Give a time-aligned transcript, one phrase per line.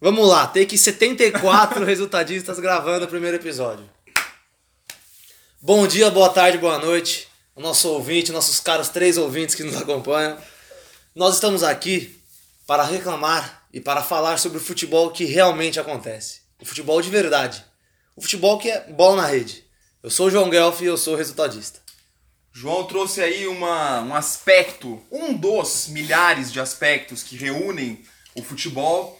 [0.00, 3.84] Vamos lá, take 74 resultadistas gravando o primeiro episódio.
[5.60, 7.26] Bom dia, boa tarde, boa noite,
[7.56, 10.38] o nosso ouvinte, nossos caros três ouvintes que nos acompanham.
[11.16, 12.16] Nós estamos aqui
[12.64, 16.42] para reclamar e para falar sobre o futebol que realmente acontece.
[16.60, 17.64] O futebol de verdade.
[18.14, 19.64] O futebol que é bola na rede.
[20.00, 21.80] Eu sou o João Guelph e eu sou resultadista.
[22.52, 28.04] João trouxe aí uma, um aspecto, um dos milhares de aspectos que reúnem
[28.36, 29.17] o futebol,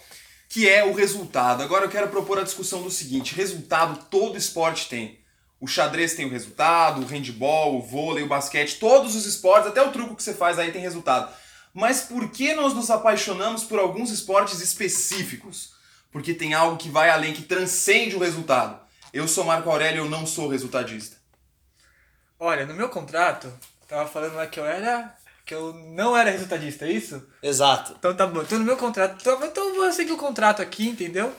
[0.49, 1.61] que é o resultado.
[1.61, 5.19] Agora eu quero propor a discussão do seguinte: resultado todo esporte tem.
[5.61, 9.81] O xadrez tem o resultado, o handball, o vôlei, o basquete, todos os esportes, até
[9.81, 11.31] o truco que você faz aí tem resultado.
[11.73, 15.73] Mas por que nós nos apaixonamos por alguns esportes específicos?
[16.11, 18.79] Porque tem algo que vai além, que transcende o resultado.
[19.13, 21.17] Eu sou Marco Aurélio, eu não sou resultadista.
[22.39, 23.51] Olha, no meu contrato,
[23.87, 25.13] tava falando lá que eu era.
[25.49, 27.23] Que eu não era resultadista, é isso?
[27.41, 27.95] Exato.
[27.97, 28.43] Então tá bom.
[28.43, 29.17] Então no meu contrato.
[29.19, 31.33] Então, eu vou seguir o contrato aqui, entendeu?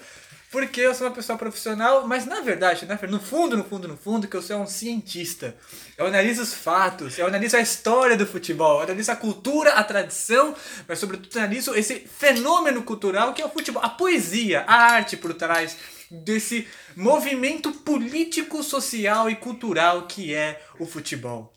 [0.50, 3.96] Porque eu sou uma pessoa profissional, mas na verdade, né, no fundo, no fundo, no
[3.96, 5.54] fundo, que eu sou um cientista.
[5.96, 9.84] Eu analiso os fatos, eu analiso a história do futebol, eu analiso a cultura, a
[9.84, 10.56] tradição,
[10.88, 15.34] mas sobretudo analiso esse fenômeno cultural que é o futebol, a poesia, a arte por
[15.34, 15.76] trás
[16.10, 16.66] desse
[16.96, 21.52] movimento político, social e cultural que é o futebol.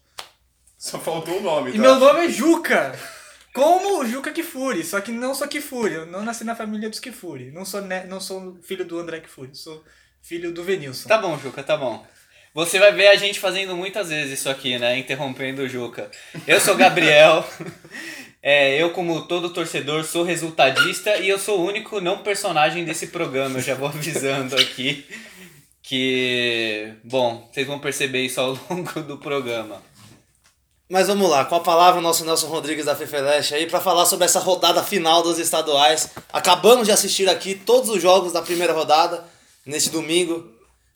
[0.83, 2.93] Só faltou o nome, E meu nome é Juca!
[3.53, 6.99] Como o Juca Kifuri, só que não sou Kifuri, eu não nasci na família dos
[6.99, 7.51] Kifuri.
[7.51, 9.81] Não sou, ne não sou filho do André Kifuri, sou
[10.21, 11.07] filho do Venilson.
[11.07, 12.05] Tá bom, Juca, tá bom.
[12.53, 14.97] Você vai ver a gente fazendo muitas vezes isso aqui, né?
[14.97, 16.11] Interrompendo o Juca.
[16.45, 17.47] Eu sou Gabriel.
[18.45, 23.07] É, eu, como todo torcedor, sou resultadista e eu sou o único não personagem desse
[23.07, 23.59] programa.
[23.59, 25.05] Eu já vou avisando aqui
[25.81, 29.81] que, bom, vocês vão perceber isso ao longo do programa.
[30.93, 34.05] Mas vamos lá, com a palavra o nosso Nelson Rodrigues da Fefeleste aí para falar
[34.05, 36.07] sobre essa rodada final dos estaduais.
[36.31, 39.25] Acabamos de assistir aqui todos os jogos da primeira rodada
[39.65, 40.47] neste domingo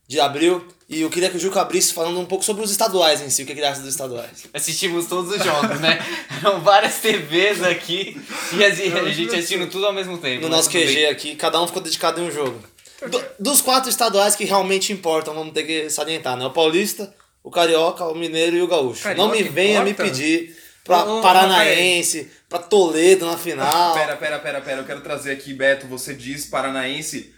[0.07, 3.21] de abril e eu queria que o Juca abrisse falando um pouco sobre os estaduais
[3.21, 4.45] em si, o que ele acha dos estaduais.
[4.53, 5.97] Assistimos todos os jogos, né?
[6.45, 8.21] Eram várias TVs aqui
[8.55, 10.43] e a gente assistindo tudo ao mesmo tempo.
[10.43, 10.57] No né?
[10.57, 10.85] nosso bem.
[10.85, 12.61] QG aqui, cada um ficou dedicado em um jogo.
[13.09, 16.45] Do- dos quatro estaduais que realmente importam, vamos ter que salientar, né?
[16.45, 17.11] O Paulista,
[17.47, 19.03] o Carioca, o Mineiro e o Gaúcho.
[19.03, 20.11] Carioca Não me venha me importa?
[20.11, 20.53] pedir
[20.83, 23.93] pra ô, Paranaense, pra Toledo na final.
[23.93, 24.81] Pera, pera, pera, pera.
[24.81, 25.87] Eu quero trazer aqui, Beto.
[25.87, 27.33] Você diz Paranaense.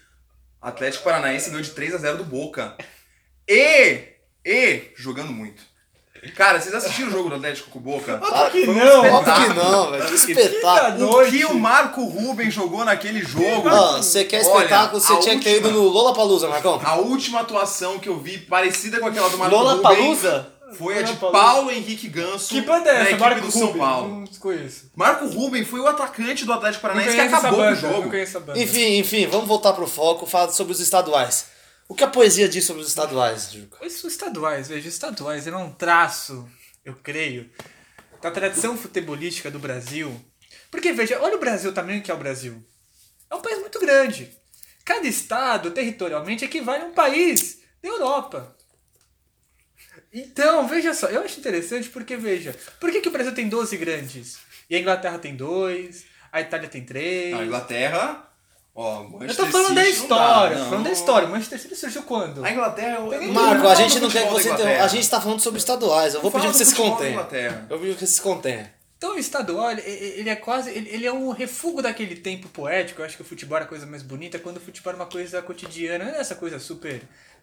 [0.60, 2.76] Atlético Paranaense ganhou de 3 a 0 do Boca.
[3.48, 4.02] E,
[4.44, 5.62] e, jogando muito.
[6.36, 8.20] Cara, vocês assistiram o jogo do Atlético com o Boca?
[8.24, 10.06] Ah, que não, Óbvio que não, velho.
[10.06, 11.10] Que espetáculo.
[11.22, 13.70] O que o Marco Ruben jogou naquele jogo?
[13.98, 16.80] Você quer espetáculo, você tinha que ter ido última- no Lola Palusa, Marcão.
[16.84, 20.48] A última atuação que eu vi, parecida com aquela do Marco Lola Ruben, Palusa?
[20.78, 21.14] foi a de.
[21.14, 23.10] Paulo Henrique Ganso Que banda é na essa?
[23.10, 23.82] equipe Marco do São Rubio?
[23.82, 24.08] Paulo.
[24.20, 24.92] Não conheço.
[24.96, 28.10] Marco Ruben foi o atacante do Atlético Paranaense que acabou o banda, não jogo.
[28.10, 28.60] conheço a banda.
[28.60, 31.46] Enfim, enfim, vamos voltar pro foco, falar sobre os estaduais.
[31.90, 33.84] O que a poesia diz sobre os estaduais, Juca?
[33.84, 36.48] Os estaduais, veja, os estaduais é um traço,
[36.86, 37.50] eu creio,
[38.22, 40.24] da tradição futebolística do Brasil.
[40.70, 42.64] Porque, veja, olha o Brasil também, que é o Brasil.
[43.28, 44.38] É um país muito grande.
[44.86, 48.56] Cada estado, territorialmente, equivale a um país da Europa.
[50.14, 53.76] Então, veja só, eu acho interessante porque, veja, por que, que o Brasil tem 12
[53.78, 54.38] grandes?
[54.70, 57.34] E a Inglaterra tem dois, a Itália tem três.
[57.34, 58.29] A Inglaterra,
[58.80, 61.28] ó, Eu tô falando da história, dá, falando da história.
[61.28, 62.44] O Manchester City surgiu quando?
[62.44, 64.50] A Inglaterra é o- Tem- Marco, a gente não quer que você.
[64.50, 66.14] A gente tá falando sobre estaduais.
[66.14, 67.10] Eu vou pedir que você se contenha.
[67.70, 68.74] Eu vou pedir que você se contenha.
[68.98, 70.72] Então, o estadual, ele, é quase.
[70.72, 73.02] Ele, ele é um refúgio daquele tempo poético.
[73.02, 75.10] Eu acho que o futebol era a coisa mais bonita quando o futebol era uma
[75.10, 76.04] coisa cotidiana.
[76.04, 77.02] Não é essa coisa super.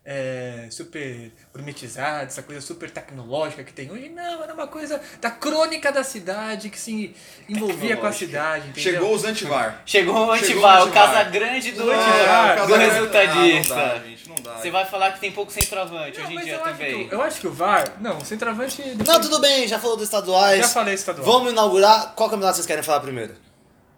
[0.09, 4.09] É, super gourmetizada, essa coisa super tecnológica que tem hoje.
[4.09, 7.13] Não, era uma coisa da crônica da cidade que se
[7.49, 8.69] envolvia com a cidade.
[8.69, 8.93] Entendeu?
[8.93, 9.83] Chegou os antivar.
[9.85, 11.25] Chegou o Antivar, o o Casa.
[11.25, 13.75] Grande do Ah, Antivar, do Grande- resultadista.
[13.75, 14.55] Ah, não dá, gente, não dá.
[14.55, 17.09] Você vai falar que tem pouco centroavante Não, hoje em dia eu acho, também.
[17.09, 17.93] que, o- eu acho que o VAR.
[18.01, 18.83] Não, o centroavante.
[19.05, 20.61] Não, tudo bem, já falou dos estaduais.
[20.61, 21.27] Já falei estadual.
[21.27, 22.13] Vamos inaugurar.
[22.15, 23.35] Qual campeonato vocês querem falar primeiro?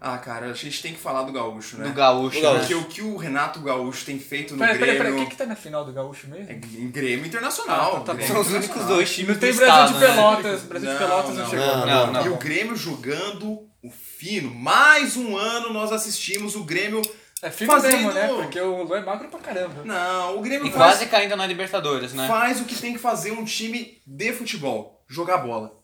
[0.01, 1.89] Ah, cara, a gente tem que falar do Gaúcho, né?
[1.89, 2.59] Do Gaúcho, né?
[2.61, 5.13] Porque o que o Renato Gaúcho tem feito no Peraí, peraí, Grêmio...
[5.13, 5.23] peraí.
[5.23, 6.49] O que, que tá na final do Gaúcho mesmo?
[6.49, 7.97] É em Grêmio Internacional.
[7.97, 10.15] Ah, tá, tá Grêmio São os únicos dois times Não tem Brasil de né?
[10.15, 10.63] Pelotas.
[10.63, 11.51] Brasil de Pelotas não, não.
[11.51, 11.67] chegou.
[11.67, 12.27] Não, Não, não.
[12.27, 14.55] E o Grêmio jogando o fino.
[14.55, 17.03] Mais um ano nós assistimos o Grêmio
[17.43, 17.97] É firme fazendo...
[17.97, 18.29] mesmo, né?
[18.29, 19.83] Porque o Lu é magro pra caramba.
[19.85, 22.29] Não, o Grêmio E faz, quase caindo na Libertadores, né?
[22.29, 25.05] faz o que tem que fazer um time de futebol.
[25.09, 25.78] Jogar bola.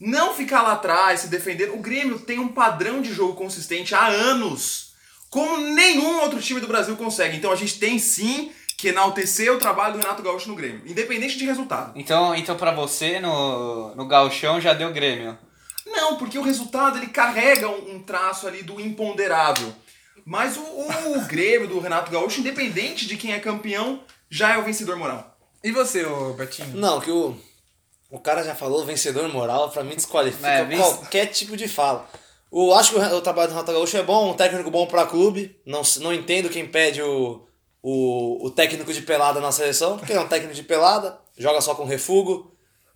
[0.00, 1.70] Não ficar lá atrás, se defender.
[1.70, 4.92] O Grêmio tem um padrão de jogo consistente há anos.
[5.28, 7.36] Como nenhum outro time do Brasil consegue.
[7.36, 10.82] Então a gente tem sim que enaltecer o trabalho do Renato Gaúcho no Grêmio.
[10.86, 11.92] Independente de resultado.
[11.96, 15.36] Então, então pra você, no, no Gauchão, já deu Grêmio.
[15.84, 19.74] Não, porque o resultado ele carrega um, um traço ali do imponderável.
[20.24, 24.00] Mas o, o Grêmio do Renato Gaúcho, independente de quem é campeão,
[24.30, 25.36] já é o vencedor moral.
[25.64, 26.76] E você, ô Betinho?
[26.76, 27.36] Não, que o,
[28.10, 32.08] o cara já falou vencedor moral, pra mim desqualifica É, qualquer tipo de fala.
[32.50, 35.60] O, acho que o, trabalho do Renato Gaúcho é bom, um técnico bom pra clube.
[35.66, 37.46] Não, não entendo quem pede o,
[37.82, 41.74] o, o técnico de pelada na seleção, porque é um técnico de pelada, joga só
[41.74, 42.54] com refugo.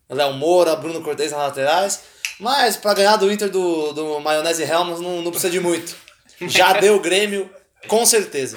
[0.08, 2.00] Léo Moura, Bruno Cortez nas laterais.
[2.38, 5.94] Mas pra ganhar do Inter do, do Maionese Helmans não, não precisa de muito.
[6.40, 7.48] Já deu o Grêmio,
[7.88, 8.56] com certeza.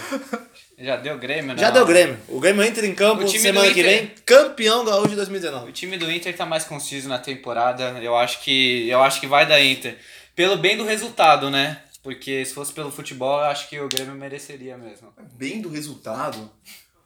[0.77, 1.57] Já deu Grêmio, né?
[1.59, 2.17] Já deu Grêmio.
[2.27, 5.13] O Grêmio entra em campo O time semana do que Inter- vem, campeão gaúcho de
[5.13, 5.71] O 2019.
[5.71, 7.97] time do Inter tá mais conciso na temporada.
[8.01, 9.97] Eu acho que eu acho que vai dar Inter.
[10.35, 11.81] Pelo bem do resultado, né?
[12.03, 15.13] Porque se fosse pelo futebol, eu acho que o Grêmio mereceria mesmo.
[15.33, 16.51] Bem do resultado.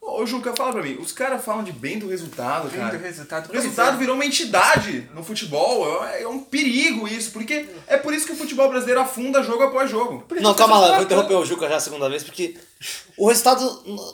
[0.02, 0.98] Ô, Juca, fala pra mim.
[1.00, 2.98] Os caras falam de bem do resultado, Bem cara.
[2.98, 3.50] do resultado.
[3.50, 3.98] O resultado é.
[3.98, 6.06] virou uma entidade no futebol.
[6.06, 9.64] É é um perigo isso, porque é por isso que o futebol brasileiro afunda jogo
[9.64, 10.26] após jogo.
[10.42, 12.58] Não, calma lá, eu vou interromper o Juca já a segunda vez, porque
[13.18, 13.64] o resultado,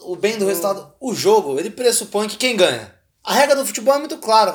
[0.04, 2.94] o bem do resultado, o jogo, ele pressupõe que quem ganha.
[3.24, 4.54] A regra do futebol é muito clara.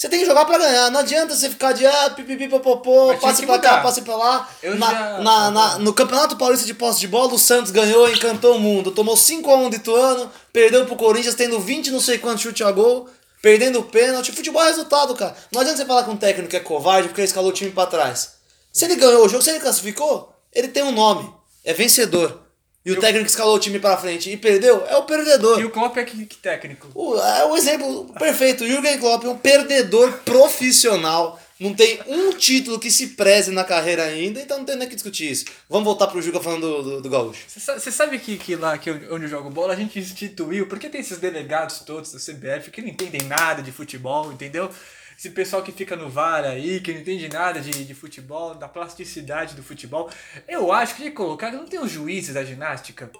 [0.00, 0.90] Você tem que jogar pra ganhar.
[0.90, 4.00] Não adianta você ficar de ah, pipipi, popopô, Mas tinha passe que pra cá, passe
[4.00, 4.48] pra lá.
[4.62, 8.08] Eu Na- já- na- na- no Campeonato Paulista de Posse de Bola, o Santos ganhou,
[8.10, 8.92] encantou o mundo.
[8.92, 13.10] Tomou 5x1 do Ituano, perdeu pro Corinthians, tendo 20 não sei quantos chute a gol,
[13.42, 14.32] perdendo o pênalti.
[14.32, 15.36] Futebol é resultado, cara.
[15.52, 17.70] Não adianta você falar com um técnico que é covarde porque ele escalou o time
[17.70, 18.36] pra trás.
[18.72, 21.30] Se ele ganhou o jogo, se ele classificou, ele tem um nome.
[21.62, 22.40] É vencedor.
[22.84, 25.60] E o técnico escalou o time pra frente e perdeu é o perdedor.
[25.60, 26.88] E o Klopp é que, que técnico?
[26.94, 28.64] O, é o exemplo perfeito.
[28.64, 31.38] O Jürgen Klopp é um perdedor profissional.
[31.58, 34.94] Não tem um título que se preze na carreira ainda, então não tem nem que
[34.94, 35.44] discutir isso.
[35.68, 37.42] Vamos voltar pro Juca falando do, do, do Gaúcho.
[37.46, 39.98] Você sa- Você sabe que, que lá que eu- onde eu jogo bola a gente
[39.98, 44.70] instituiu, porque tem esses delegados todos da CBF que não entendem nada de futebol, entendeu?
[45.20, 48.66] Esse pessoal que fica no VAR aí, que não entende nada de, de futebol, da
[48.66, 50.08] plasticidade do futebol.
[50.48, 53.10] Eu acho que de colocar, não tem os juízes da ginástica?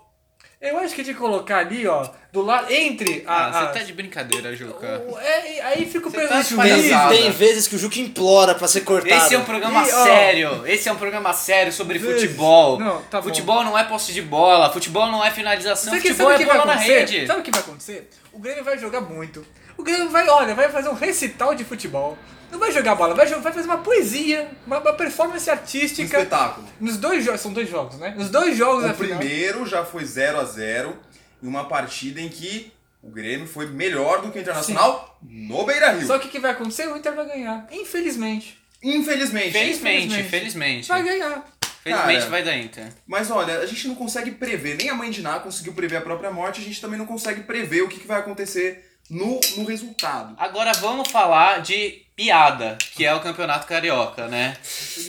[0.58, 3.34] Eu acho que de colocar ali, ó, do lado, entre a.
[3.34, 5.02] Ah, a- você tá de brincadeira, Juca.
[5.08, 6.90] o- é, aí fica o Você peso tá juiz.
[7.10, 9.14] Tem, vezes que o Juca implora pra ser cortado.
[9.22, 10.66] Esse é um programa E, ó, sério.
[10.66, 12.22] Esse é um programa sério sobre Vezes.
[12.22, 12.78] futebol.
[12.78, 13.28] Não, tá bom.
[13.28, 16.42] futebol não é posse de bola, futebol não é finalização, Sabe, que, futebol sabe o
[16.42, 16.98] é que vai bola na acontecer?
[16.98, 17.26] rede.
[17.26, 18.10] Sabe o que vai acontecer?
[18.32, 19.44] O Grêmio vai jogar muito.
[19.80, 22.18] O Grêmio vai, olha, vai fazer um recital de futebol.
[22.52, 26.02] Não vai jogar bola, vai, jo- vai fazer uma poesia, uma, uma performance Um artística.
[26.02, 26.66] espetáculo.
[26.80, 28.12] Nos dois jogos, são dois jogos, né?
[28.16, 29.18] Nos dois jogos O final.
[29.18, 30.96] primeiro já foi 0 a 0
[31.42, 32.72] em uma partida em que
[33.02, 36.06] o Grêmio foi melhor do que o Internacional no Beira-Rio.
[36.06, 36.88] Só que o que vai acontecer?
[36.88, 37.66] O Inter vai ganhar.
[37.70, 38.58] Infelizmente.
[38.82, 39.52] Infelizmente.
[39.52, 40.28] Felizmente, Infelizmente.
[40.28, 40.88] felizmente.
[40.88, 41.44] Vai ganhar.
[41.82, 42.30] Felizmente Cara.
[42.30, 42.88] vai dar Inter.
[43.06, 46.00] Mas olha, a gente não consegue prever, nem a mãe de Ná conseguiu prever a
[46.02, 49.64] própria morte, a gente também não consegue prever o que, que vai acontecer no, no
[49.64, 50.34] resultado.
[50.38, 54.56] Agora vamos falar de piada, que é o Campeonato Carioca, né?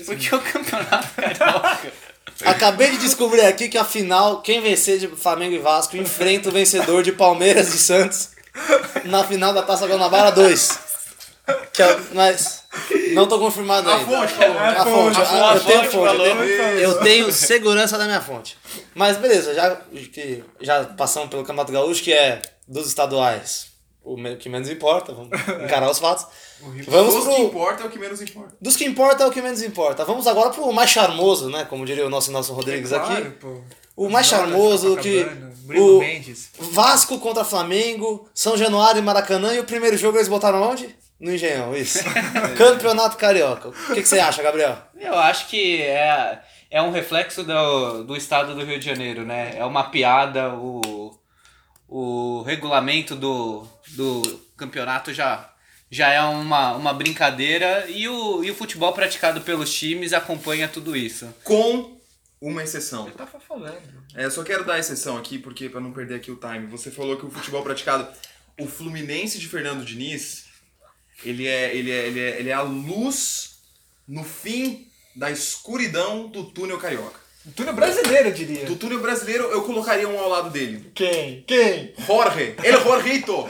[0.06, 1.94] Porque o Campeonato Carioca.
[2.44, 6.52] Acabei de descobrir aqui que a final, quem vencer de Flamengo e Vasco enfrenta o
[6.52, 8.30] vencedor de Palmeiras e Santos
[9.06, 10.80] na final da Taça Guanabara 2.
[11.74, 12.64] Que é, mas
[13.14, 14.06] não tô confirmado A ainda.
[14.06, 14.58] fonte falou.
[14.60, 16.26] A fonte, A ah, eu fonte tenho fonte, eu falou.
[16.26, 16.44] tenho,
[16.80, 18.58] eu tenho segurança da minha fonte.
[18.96, 19.76] Mas beleza, já
[20.14, 23.71] que já passamos pelo Campeonato Gaúcho, que é dos estaduais,
[24.04, 25.30] o que menos importa, vamos
[25.64, 26.26] encarar os fatos.
[26.88, 28.56] Vamos Os que pro, importa é o que menos importa.
[28.60, 30.04] dos que importa é o que menos importa.
[30.06, 31.66] Vamos agora pro mais charmoso, né?
[31.66, 33.08] Como diria o nosso Nelson Rodrigues aqui.
[33.08, 33.62] Claro, pô.
[33.96, 35.26] O mais charmoso que.
[35.66, 36.50] Murilo O Mendes.
[36.60, 39.54] Vasco contra Flamengo, São Januário e Maracanã.
[39.54, 40.96] E o primeiro jogo eles botaram onde?
[41.20, 42.00] No Engenhão, isso.
[42.58, 43.70] Campeonato Carioca.
[43.70, 44.76] O que, que você acha, Gabriel?
[45.00, 46.40] Eu acho que é,
[46.72, 49.54] é um reflexo do, do estado do Rio de Janeiro, né?
[49.56, 51.12] É uma piada, o,
[51.92, 54.22] o regulamento do, do
[54.56, 55.54] campeonato já,
[55.90, 60.96] já é uma, uma brincadeira e o, e o futebol praticado pelos times acompanha tudo
[60.96, 61.28] isso.
[61.44, 62.00] Com
[62.40, 63.08] uma exceção.
[63.08, 64.06] Eu tava falando.
[64.16, 66.66] É, eu só quero dar a exceção aqui, porque para não perder aqui o time.
[66.68, 68.08] Você falou que o futebol praticado.
[68.58, 70.46] O Fluminense de Fernando Diniz,
[71.26, 73.60] ele é, ele é, ele é, ele é a luz
[74.08, 77.20] no fim da escuridão do túnel carioca.
[77.56, 78.66] Túnel brasileiro, eu diria.
[78.66, 80.92] Do túnel brasileiro, eu colocaria um ao lado dele.
[80.94, 81.44] Quem?
[81.48, 81.92] Quem?
[82.06, 83.50] Jorge, El Jorgito,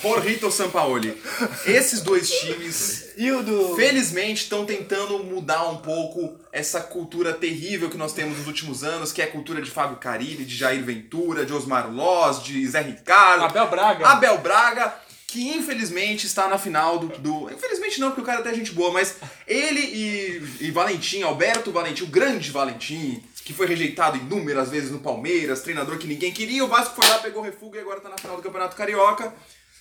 [0.00, 1.20] Jorgito Sampaoli.
[1.66, 3.74] Esses dois times, E o do.
[3.74, 9.12] felizmente, estão tentando mudar um pouco essa cultura terrível que nós temos nos últimos anos,
[9.12, 12.80] que é a cultura de Fábio Carilli, de Jair Ventura, de Osmar Loz, de Zé
[12.80, 14.06] Ricardo, Abel Braga.
[14.06, 14.94] Abel Braga,
[15.26, 18.70] que infelizmente está na final do, do- Infelizmente não, porque o cara até é gente
[18.72, 19.16] boa, mas
[19.48, 25.00] ele e, e Valentim, Alberto Valentim, o grande Valentim, que foi rejeitado inúmeras vezes no
[25.00, 28.18] Palmeiras, treinador que ninguém queria, o Vasco foi lá, pegou refúgio e agora está na
[28.18, 29.34] final do Campeonato Carioca,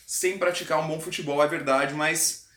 [0.06, 2.48] sem praticar um bom futebol, é verdade, mas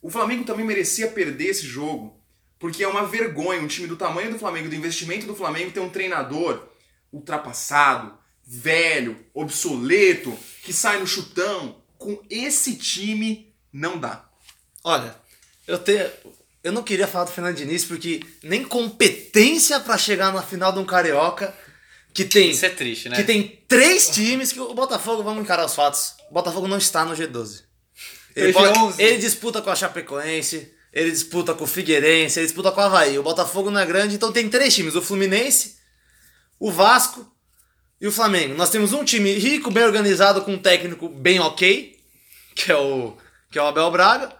[0.00, 2.20] o Flamengo também merecia perder esse jogo,
[2.58, 5.80] Porque é uma vergonha um time do tamanho do Flamengo, do investimento do Flamengo, ter
[5.80, 6.66] um treinador
[7.12, 11.82] ultrapassado, velho, obsoleto, que sai no chutão.
[11.98, 14.28] Com esse time, não dá.
[14.84, 15.16] Olha,
[15.66, 16.10] eu tenho.
[16.66, 20.80] Eu não queria falar do Fernando Diniz porque nem competência pra chegar na final de
[20.80, 21.54] um carioca
[22.12, 23.14] que tem Isso é triste, né?
[23.14, 26.14] que tem três times que o Botafogo, vamos encarar os fatos.
[26.28, 27.62] O Botafogo não está no G12.
[28.34, 28.94] Ele, pode- G11.
[28.98, 33.16] ele disputa com a Chapecoense, ele disputa com o Figueirense, ele disputa com o Havaí.
[33.16, 35.76] O Botafogo não é grande, então tem três times: o Fluminense,
[36.58, 37.30] o Vasco
[38.00, 38.54] e o Flamengo.
[38.54, 41.96] Nós temos um time rico, bem organizado, com um técnico bem ok,
[42.56, 43.16] que é o,
[43.52, 44.34] que é o Abel Braga.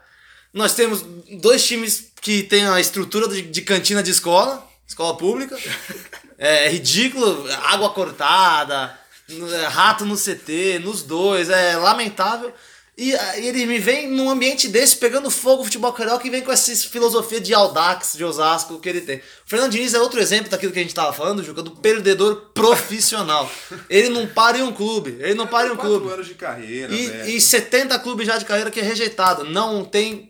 [0.56, 5.56] Nós temos dois times que têm a estrutura de, de cantina de escola, escola pública.
[6.38, 8.94] É ridículo, água cortada,
[9.26, 12.52] é, rato no CT, nos dois, é lamentável.
[12.94, 16.42] E ah, ele me vem num ambiente desse, pegando fogo o futebol carioca e vem
[16.42, 19.16] com essa filosofia de Audax, de Osasco que ele tem.
[19.16, 22.50] O Fernando Diniz é outro exemplo daquilo que a gente tava falando, Juca, do perdedor
[22.52, 23.50] profissional.
[23.88, 26.12] Ele não para em um clube, ele não para em um clube.
[26.12, 27.30] anos de carreira, velho.
[27.30, 29.42] E, e 70 clubes já de carreira que é rejeitado.
[29.42, 30.28] Não tem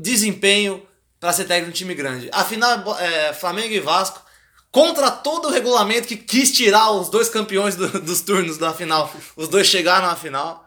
[0.00, 0.86] desempenho
[1.20, 2.28] para ser técnico de um time grande.
[2.32, 4.20] Afinal, é, Flamengo e Vasco,
[4.72, 9.12] contra todo o regulamento que quis tirar os dois campeões do- dos turnos da final,
[9.36, 10.66] os dois chegaram à final.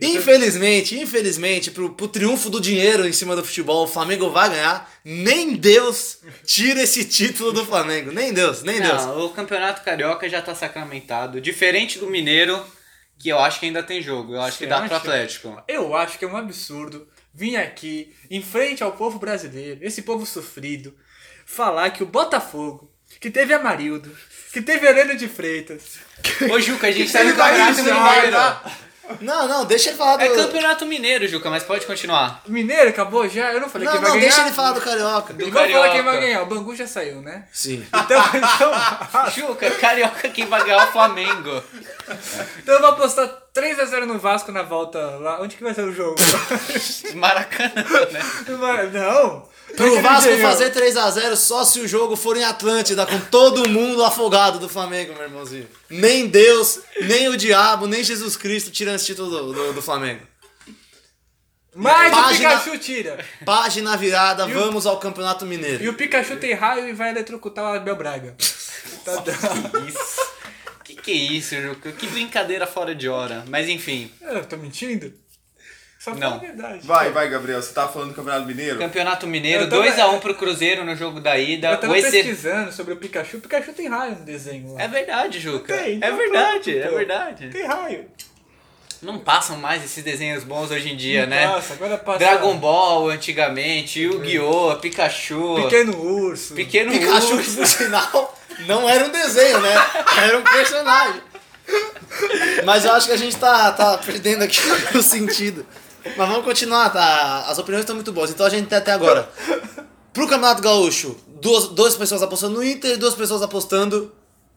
[0.00, 4.88] Infelizmente, infelizmente, pro, pro triunfo do dinheiro em cima do futebol, o Flamengo vai ganhar.
[5.04, 8.12] Nem Deus tira esse título do Flamengo.
[8.12, 9.04] Nem Deus, nem Deus.
[9.06, 11.40] Não, o campeonato carioca já tá sacramentado.
[11.40, 12.64] Diferente do Mineiro,
[13.18, 14.34] que eu acho que ainda tem jogo.
[14.34, 14.96] Eu acho que Você dá pro acha?
[14.98, 15.60] Atlético.
[15.66, 17.08] Eu acho que é um absurdo
[17.38, 20.92] vir aqui, em frente ao povo brasileiro, esse povo sofrido,
[21.46, 24.10] falar que o Botafogo, que teve Amarildo,
[24.52, 26.00] que teve Helena de Freitas,
[26.50, 28.36] Ô, Juca, a gente tá no campeonato mineiro.
[29.20, 30.22] Não, não, deixa ele falar do.
[30.24, 32.42] É campeonato mineiro, Juca, mas pode continuar.
[32.46, 33.52] Mineiro acabou já?
[33.52, 34.28] Eu não falei Não, quem vai não, ganhar.
[34.28, 35.34] deixa ele falar do Carioca.
[35.38, 36.42] E vamos falar quem vai ganhar.
[36.42, 37.44] O Bangu já saiu, né?
[37.52, 37.86] Sim.
[37.88, 41.62] Então, então, Juca, carioca, quem vai ganhar é o Flamengo.
[42.58, 45.40] então eu vou apostar 3x0 no Vasco na volta lá.
[45.40, 46.16] Onde que vai ser o jogo?
[47.14, 48.20] Maracanã, né?
[48.92, 49.48] Não!
[49.76, 54.58] Pro Vasco fazer 3x0 só se o jogo for em Atlântida, com todo mundo afogado
[54.58, 55.68] do Flamengo, meu irmãozinho.
[55.88, 60.22] Nem Deus, nem o diabo, nem Jesus Cristo tiram esse título do, do, do Flamengo.
[61.74, 63.24] Mas Página- o Pikachu tira.
[63.44, 65.84] Página virada, vamos ao Campeonato Mineiro.
[65.84, 68.34] E o Pikachu tem raio e vai eletrocutar o Abel Braga.
[69.04, 69.88] Tá dando.
[69.88, 70.28] Isso.
[70.84, 71.92] Que que é isso, Juca?
[71.92, 73.44] Que brincadeira fora de hora.
[73.48, 75.12] Mas enfim, Eu tô mentindo?
[75.98, 76.34] Só fala Não.
[76.36, 76.86] a verdade.
[76.86, 77.60] Vai, vai, Gabriel.
[77.60, 78.78] Você tava falando do Campeonato Mineiro?
[78.78, 81.72] Campeonato Mineiro, Eu tava- 2x1 pro Cruzeiro no jogo da ida.
[81.72, 82.10] Eu tava O EC...
[82.10, 83.38] pesquisando sobre o Pikachu.
[83.38, 84.82] O Pikachu tem raio no desenho lá.
[84.82, 85.76] É verdade, Juca.
[85.76, 86.94] Tem, é então verdade, pronto, é então.
[86.96, 87.48] verdade.
[87.50, 88.06] Tem raio.
[89.02, 91.46] Não passam mais esses desenhos bons hoje em dia, né?
[91.46, 92.18] Nossa, agora passa.
[92.18, 96.54] Dragon Ball antigamente, Yu-Gi-Oh!, Pikachu, Pequeno urso.
[96.54, 97.56] Pequeno Pikachu, que Urso.
[97.56, 99.74] por sinal, não era um desenho, né?
[100.24, 101.22] Era um personagem.
[102.64, 104.60] Mas eu acho que a gente tá, tá perdendo aqui
[104.96, 105.64] o sentido.
[106.16, 107.44] Mas vamos continuar, tá?
[107.48, 108.30] As opiniões estão muito boas.
[108.30, 109.28] Então a gente tem até agora.
[110.12, 114.12] Pro Campeonato Gaúcho, duas, duas pessoas apostando no Inter e duas pessoas apostando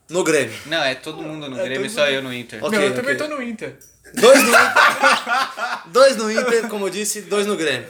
[0.10, 0.58] no Grêmio.
[0.66, 2.14] Não, é todo mundo no É Grêmio, todo só mundo.
[2.14, 2.64] eu no Inter.
[2.64, 3.78] Ok, Não, eu também tô no Inter.
[4.16, 4.74] Dois no Inter.
[5.88, 7.88] dois no Inter, como eu disse, dois no Grêmio.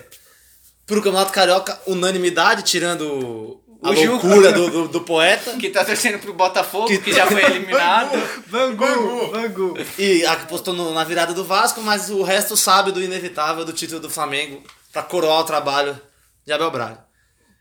[0.86, 4.12] Pro Campeonato Carioca, unanimidade, tirando a O Gil.
[4.12, 5.56] loucura do, do, do poeta.
[5.58, 8.12] Que tá torcendo pro Botafogo, Que- que, já foi eliminado.
[8.48, 9.32] Bangu.
[9.32, 9.74] Bangu.
[9.98, 13.66] E a que postou no- na virada do Vasco, mas o resto sabe do inevitável
[13.66, 14.62] do título do Flamengo
[14.92, 16.00] pra coroar o trabalho
[16.46, 17.06] de Abel Braga.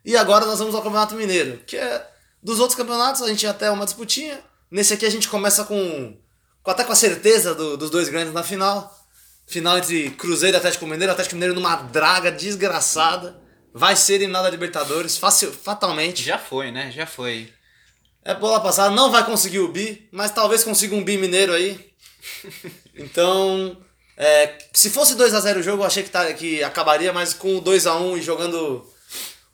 [0.04, 2.06] E agora nós vamos ao Campeonato Mineiro, que é
[2.42, 4.40] dos outros campeonatos a gente tinha até uma disputinha.
[4.70, 6.16] Nesse aqui a gente começa com,
[6.62, 8.94] com até com a certeza do- dos dois grandes na final.
[9.46, 11.12] Final entre Cruzeiro e Atlético Mineiro.
[11.12, 13.36] Atlético Mineiro numa draga desgraçada.
[13.72, 16.22] Vai ser eliminado da Libertadores facil, fatalmente.
[16.22, 16.90] Já foi, né?
[16.90, 17.52] Já foi.
[18.24, 21.90] É bola passada, não vai conseguir o bi, mas talvez consiga um bi mineiro aí.
[22.94, 23.80] Então,
[24.16, 27.32] é, se fosse 2 a 0 o jogo, eu achei que, tá, que acabaria, mas
[27.32, 28.86] com o 2 a 1 e jogando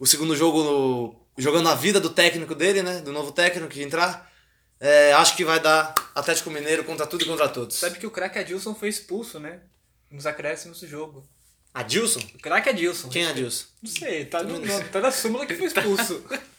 [0.00, 3.82] o segundo jogo no- jogando a vida do técnico dele, né, do novo técnico que
[3.82, 4.28] entrar,
[4.80, 7.76] é, acho que vai dar Atlético Mineiro contra tudo e contra todos.
[7.76, 9.60] Sabe que o craque Adilson foi expulso, né?
[10.10, 11.24] Nos acréscimos do jogo.
[11.80, 12.20] Adilson?
[12.34, 13.08] O craque Adilson.
[13.08, 13.64] Quem é Adilson?
[13.82, 16.24] Não sei, tá, no, no- tá na súmula que foi expulso.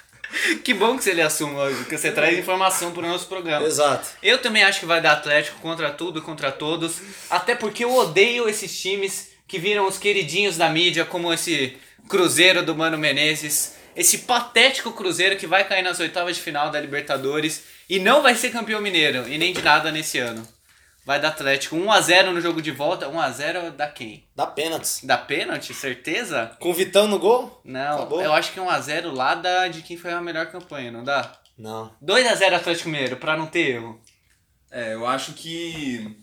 [0.61, 3.65] Que bom que você lhe assume hoje, que você traz informação pro nosso programa.
[3.65, 4.09] Exato.
[4.21, 6.95] Eu também acho que vai dar Atlético contra tudo e contra todos.
[7.29, 11.77] Até porque eu odeio esses times que viram os queridinhos da mídia, como esse
[12.09, 13.75] Cruzeiro do Mano Menezes.
[13.95, 18.35] Esse patético Cruzeiro que vai cair nas oitavas de final da Libertadores e não vai
[18.35, 20.45] ser campeão mineiro e nem de nada nesse ano.
[21.07, 23.07] Vai dar Atlético 1x0 no jogo de volta.
[23.07, 24.27] 1x0 da quem?
[24.35, 24.99] Dá pênaltis.
[25.05, 26.51] Da pênalti, certeza?
[26.59, 27.61] Com o Vitão no gol?
[27.63, 28.21] Não, Acabou.
[28.21, 31.31] eu acho que 1x0 lá da, de quem foi a melhor campanha, não dá?
[31.57, 31.95] Não.
[32.03, 34.01] 2x0 Atlético Mineiro, pra não ter erro.
[34.69, 36.13] É, eu acho que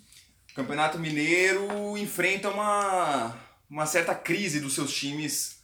[0.53, 3.35] o Campeonato Mineiro enfrenta uma,
[3.71, 5.63] uma certa crise dos seus times.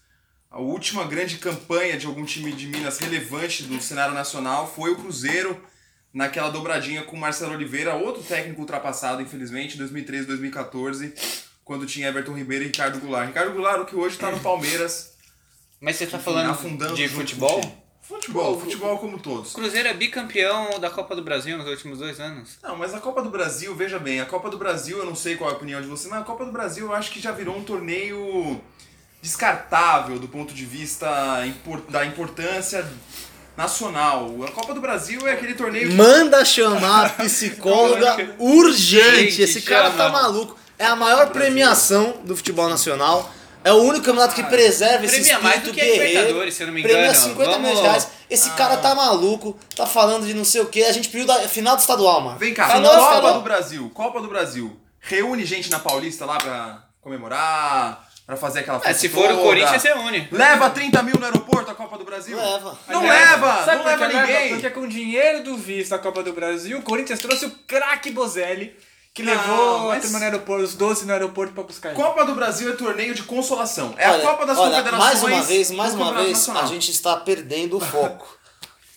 [0.50, 4.96] A última grande campanha de algum time de Minas relevante do cenário nacional foi o
[4.96, 5.62] Cruzeiro,
[6.12, 11.14] naquela dobradinha com o Marcelo Oliveira, outro técnico ultrapassado, infelizmente, em 2013 2014,
[11.64, 13.28] quando tinha Everton Ribeiro e Ricardo Goulart.
[13.28, 15.14] Ricardo Goulart, o que hoje está no Palmeiras,
[15.80, 17.60] Mas você tá enfim, falando de futebol?
[18.02, 19.52] Futebol, futebol como todos.
[19.52, 22.58] Cruzeiro é bicampeão da Copa do Brasil nos últimos dois anos.
[22.60, 25.36] Não, mas a Copa do Brasil, veja bem, a Copa do Brasil, eu não sei
[25.36, 27.30] qual é a opinião de você, mas a Copa do Brasil eu acho que já
[27.30, 28.60] virou um torneio
[29.22, 31.08] descartável do ponto de vista
[31.88, 32.84] da importância
[33.60, 34.34] nacional.
[34.46, 39.30] A Copa do Brasil é aquele torneio que Manda chamar a psicóloga urgente.
[39.32, 39.96] Gente, Esse cara chama.
[40.04, 40.56] tá maluco.
[40.78, 43.30] É a maior premiação do futebol nacional.
[43.62, 46.50] É o único campeonato que preserva esse Premia mais espírito do que guerreiro.
[46.52, 47.14] Se eu não me Premia engano.
[47.14, 48.08] 50 milhões de Vamos- reais.
[48.30, 50.82] Esse cara tá maluco, tá falando de não sei o que.
[50.82, 52.38] A gente pediu da final do estadual, mano.
[52.38, 53.34] Vem cá, final Copa estadual.
[53.34, 54.80] do Brasil, Copa do Brasil.
[55.00, 59.38] Reúne gente na Paulista lá pra comemorar, pra fazer aquela É, festa se for o.
[59.38, 60.28] Corinthians, você une.
[60.30, 62.36] Leva 30 mil no aeroporto a Copa do Brasil?
[62.36, 62.78] Leva.
[62.88, 64.48] Não leva, sabe não leva ninguém.
[64.50, 68.10] Porque com o dinheiro do visto da Copa do Brasil, o Corinthians trouxe o craque
[68.12, 68.76] Bozelli,
[69.12, 71.96] que Não, levou mas- a turma no aeroporto, os 12 no aeroporto pra buscar ele.
[71.96, 73.92] Copa do Brasil é torneio de consolação.
[73.98, 75.04] É Olha, a Copa das olha, Confederações.
[75.04, 76.62] Mais uma vez, mais uma vez, Nacional.
[76.62, 78.26] a gente está perdendo o foco.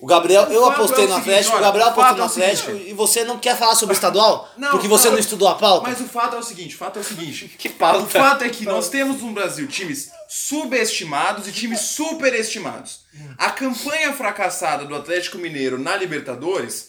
[0.04, 2.30] O Gabriel, eu apostei é no Atlético, o olha, Gabriel o apostou no é o
[2.30, 4.52] seguinte, Atlético e você não quer falar sobre o estadual?
[4.58, 5.88] Não, porque você não, não estudou a pauta?
[5.88, 7.48] Mas o fato é o seguinte, o fato é o seguinte.
[7.58, 8.04] Que pauta.
[8.04, 13.06] O fato é que nós temos no Brasil times subestimados e times superestimados.
[13.38, 16.88] A campanha fracassada do Atlético Mineiro na Libertadores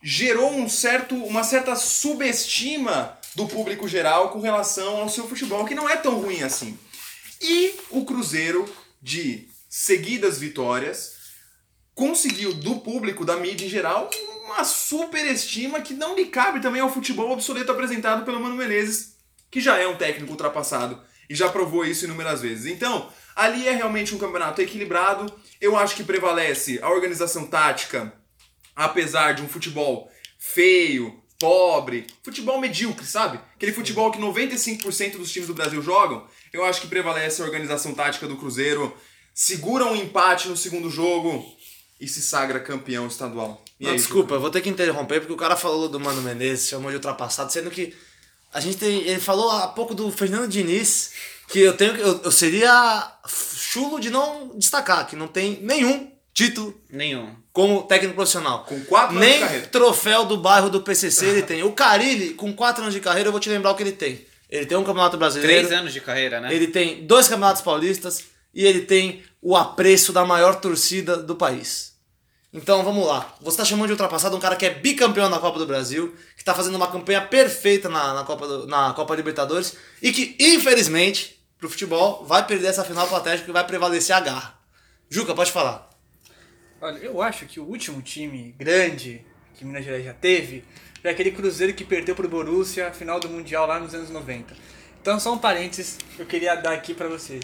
[0.00, 5.74] gerou um certo, uma certa subestima do público geral com relação ao seu futebol, que
[5.74, 6.78] não é tão ruim assim.
[7.40, 11.13] E o Cruzeiro, de seguidas vitórias,
[11.94, 14.10] conseguiu do público, da mídia em geral,
[14.44, 19.16] uma superestima que não lhe cabe também ao futebol obsoleto apresentado pelo Mano Menezes,
[19.50, 22.66] que já é um técnico ultrapassado e já provou isso inúmeras vezes.
[22.66, 25.32] Então, ali é realmente um campeonato equilibrado.
[25.60, 28.12] Eu acho que prevalece a organização tática,
[28.74, 33.40] apesar de um futebol feio, pobre, futebol medíocre, sabe?
[33.54, 36.26] Aquele futebol que 95% dos times do Brasil jogam.
[36.52, 38.94] Eu acho que prevalece a organização tática do Cruzeiro,
[39.32, 41.53] segura um empate no segundo jogo
[42.00, 43.62] e se sagra campeão estadual.
[43.80, 46.22] E Não, aí, desculpa, eu vou ter que interromper porque o cara falou do Mano
[46.22, 47.94] Menezes, chamou de ultrapassado, sendo que
[48.52, 49.00] a gente tem.
[49.02, 51.12] Ele falou há pouco do Fernando Diniz,
[51.48, 51.94] que eu tenho.
[51.94, 57.34] que- Eu, eu seria chulo de não destacar, que não tem nenhum título Nenhum.
[57.52, 58.64] como técnico profissional.
[58.64, 59.66] Com quatro anos de Nem carreira.
[59.68, 61.62] troféu do bairro do PCC ele tem.
[61.62, 64.24] O Carilli, com 4 anos de carreira, eu vou te lembrar o que ele tem.
[64.50, 65.66] Ele tem um campeonato brasileiro.
[65.66, 66.52] Três anos de carreira, né?
[66.54, 68.24] Ele tem dois campeonatos paulistas
[68.54, 71.94] e ele tem o apreço da maior torcida do país.
[72.52, 73.34] Então vamos lá.
[73.40, 76.42] Você está chamando de ultrapassado um cara que é bicampeão na Copa do Brasil, que
[76.42, 81.44] está fazendo uma campanha perfeita na, na, Copa do- na Copa Libertadores e que, infelizmente,
[81.58, 84.58] pro futebol, vai perder essa final Atlético e vai prevalecer a garra.
[85.10, 85.90] Juca, pode falar.
[86.80, 90.64] Olha, eu acho que o último time grande que Minas Gerais já teve
[91.02, 94.54] foi aquele Cruzeiro que perdeu pro Borussia na final do Mundial lá nos anos 90.
[95.00, 97.42] Então só um parênteses que eu queria dar aqui pra vocês.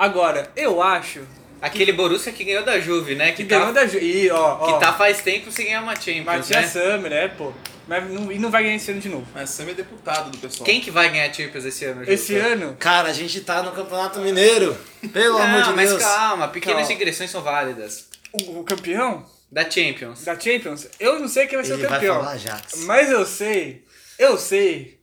[0.00, 1.20] Agora, eu acho
[1.60, 3.32] Aquele Borussia que ganhou da Juve, né?
[3.32, 3.98] que Que, tá, ganhou da Ju...
[3.98, 6.96] E, ó, ó, que tá faz tempo sem ganhar uma Champions, Matias né?
[6.96, 7.52] Summer, é, pô.
[7.86, 9.26] Mas não, e não vai ganhar esse ano de novo.
[9.34, 10.64] Mas Sam é deputado do pessoal.
[10.64, 12.02] Quem que vai ganhar Champions esse ano?
[12.06, 14.74] Esse ano, Cara, a gente tá no Campeonato Mineiro.
[15.12, 16.02] Pelo Não, amor de mas Deus.
[16.02, 16.94] calma, pequenas Calma.
[16.94, 18.06] digressões são válidas.
[18.32, 20.24] o, o campeão Da Champions.
[20.24, 22.14] da Champions, eu não sei quem vai ser Ele o vai campeão.
[22.20, 22.84] falar Ajax.
[22.84, 23.84] Mas eu sei,
[24.18, 24.98] eu sei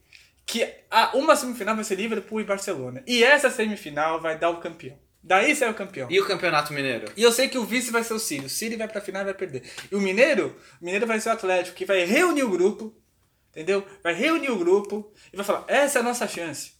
[0.48, 3.04] que a, uma semifinal vai ser Liverpool e Barcelona.
[3.06, 4.98] E essa semifinal vai dar o campeão.
[5.22, 6.10] Daí sai o campeão.
[6.10, 7.12] E o Campeonato Mineiro?
[7.18, 8.46] E eu sei que o vice vai ser o Ciro.
[8.46, 9.64] O Ciro vai pra final e vai perder.
[9.92, 12.96] E o Mineiro, o Mineiro vai ser o Atlético, que vai reunir o grupo,
[13.50, 13.86] entendeu?
[14.02, 16.77] Vai reunir o grupo e vai falar: essa é a nossa chance.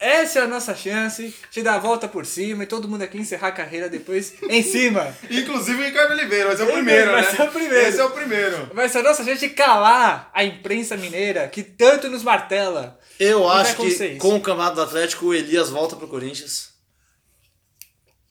[0.00, 3.18] Essa é a nossa chance de dar a volta por cima e todo mundo aqui
[3.18, 5.12] encerrar a carreira depois em cima.
[5.28, 7.30] Inclusive o Ricardo Oliveira, mas é o primeiro, vai né?
[7.30, 7.88] ser o primeiro.
[7.88, 8.70] Esse é o primeiro.
[8.72, 12.96] Vai ser a nossa chance de calar a imprensa mineira que tanto nos martela.
[13.18, 16.68] Eu Não acho que com o campeonato do Atlético, o Elias volta pro Corinthians.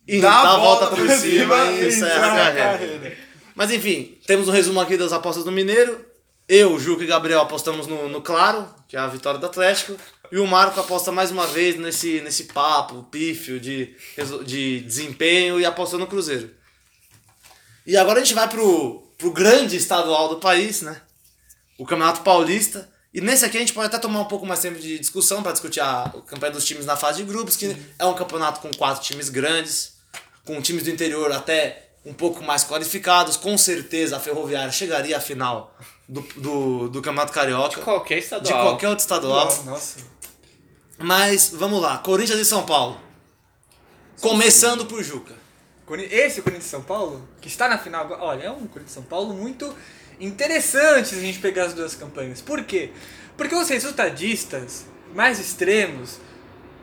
[0.08, 3.17] E Dá dá, a volta, volta por cima cima e encerra a a carreira.
[3.53, 6.06] Mas enfim, temos um resumo aqui das apostas do Mineiro.
[6.47, 9.97] Eu, Juca e Gabriel apostamos no, no Claro, que é a vitória do Atlético.
[10.32, 13.96] E o Marco aposta mais uma vez nesse, nesse papo pífio de,
[14.46, 16.52] de desempenho e apostou no Cruzeiro.
[17.86, 21.02] E agora a gente vai pro, pro grande estadual do país, né?
[21.78, 22.90] o Campeonato Paulista.
[23.13, 25.52] E nesse aqui a gente pode até tomar um pouco mais tempo de discussão para
[25.52, 28.70] discutir a, o campeonato dos times na fase de grupos, que é um campeonato com
[28.72, 29.94] quatro times grandes,
[30.46, 33.38] com times do interior até um pouco mais qualificados.
[33.38, 35.76] Com certeza a Ferroviária chegaria à final
[36.08, 38.63] do, do, do Campeonato Carioca, Qualquer de estadual.
[38.63, 39.63] qualquer outro estadual.
[39.66, 40.00] Nossa.
[40.99, 42.99] Mas vamos lá, Corinthians e São Paulo.
[44.19, 45.36] Começando por Juca.
[46.10, 48.91] Esse Corinthians de São Paulo, que está na final agora, olha, é um Corinthians de
[48.91, 49.73] São Paulo muito
[50.19, 52.41] interessante a gente pegar as duas campanhas.
[52.41, 52.91] Por quê?
[53.38, 56.19] Porque os resultadistas mais extremos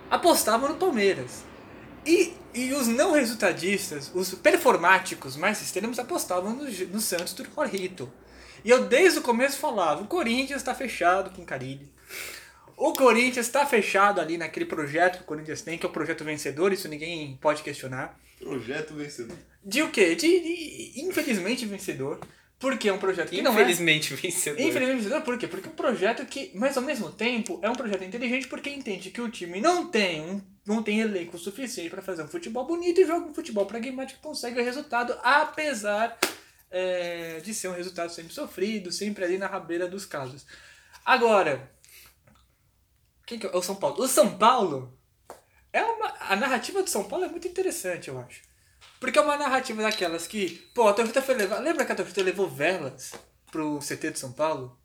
[0.09, 1.43] apostavam no Palmeiras.
[2.07, 8.11] E, e os não resultadistas, os performáticos mais extremos, apostavam no, no Santos do Jorrito.
[8.65, 11.93] E eu desde o começo falava, o Corinthians está fechado com o.
[12.77, 16.25] O Corinthians está fechado ali naquele projeto que o Corinthians tem, que é o projeto
[16.25, 18.19] vencedor, isso ninguém pode questionar.
[18.39, 19.37] Projeto vencedor.
[19.65, 20.15] De o quê?
[20.15, 22.19] De, de- infelizmente vencedor.
[22.59, 23.55] Porque é um projeto que não é.
[23.55, 24.61] Infelizmente vencedor.
[24.61, 25.47] Infelizmente vencedor, por quê?
[25.47, 29.11] Porque é um projeto que, mas ao mesmo tempo, é um projeto inteligente porque entende
[29.11, 33.01] que o time não tem um, não tem elenco suficiente para fazer um futebol bonito
[33.01, 36.17] e joga um futebol pragmático que consegue o resultado, apesar
[36.71, 40.47] é, de ser um resultado sempre sofrido, sempre ali na rabeira dos casos.
[41.05, 41.71] Agora,
[43.27, 44.03] quem que é o São Paulo?
[44.03, 44.97] O São Paulo
[45.73, 46.15] é uma.
[46.21, 48.43] A narrativa do São Paulo é muito interessante, eu acho.
[49.01, 50.69] Porque é uma narrativa daquelas que.
[50.75, 51.59] Pô, a torcida foi levar.
[51.59, 53.13] Lembra que a torcida levou velas
[53.51, 54.79] pro CT de São Paulo?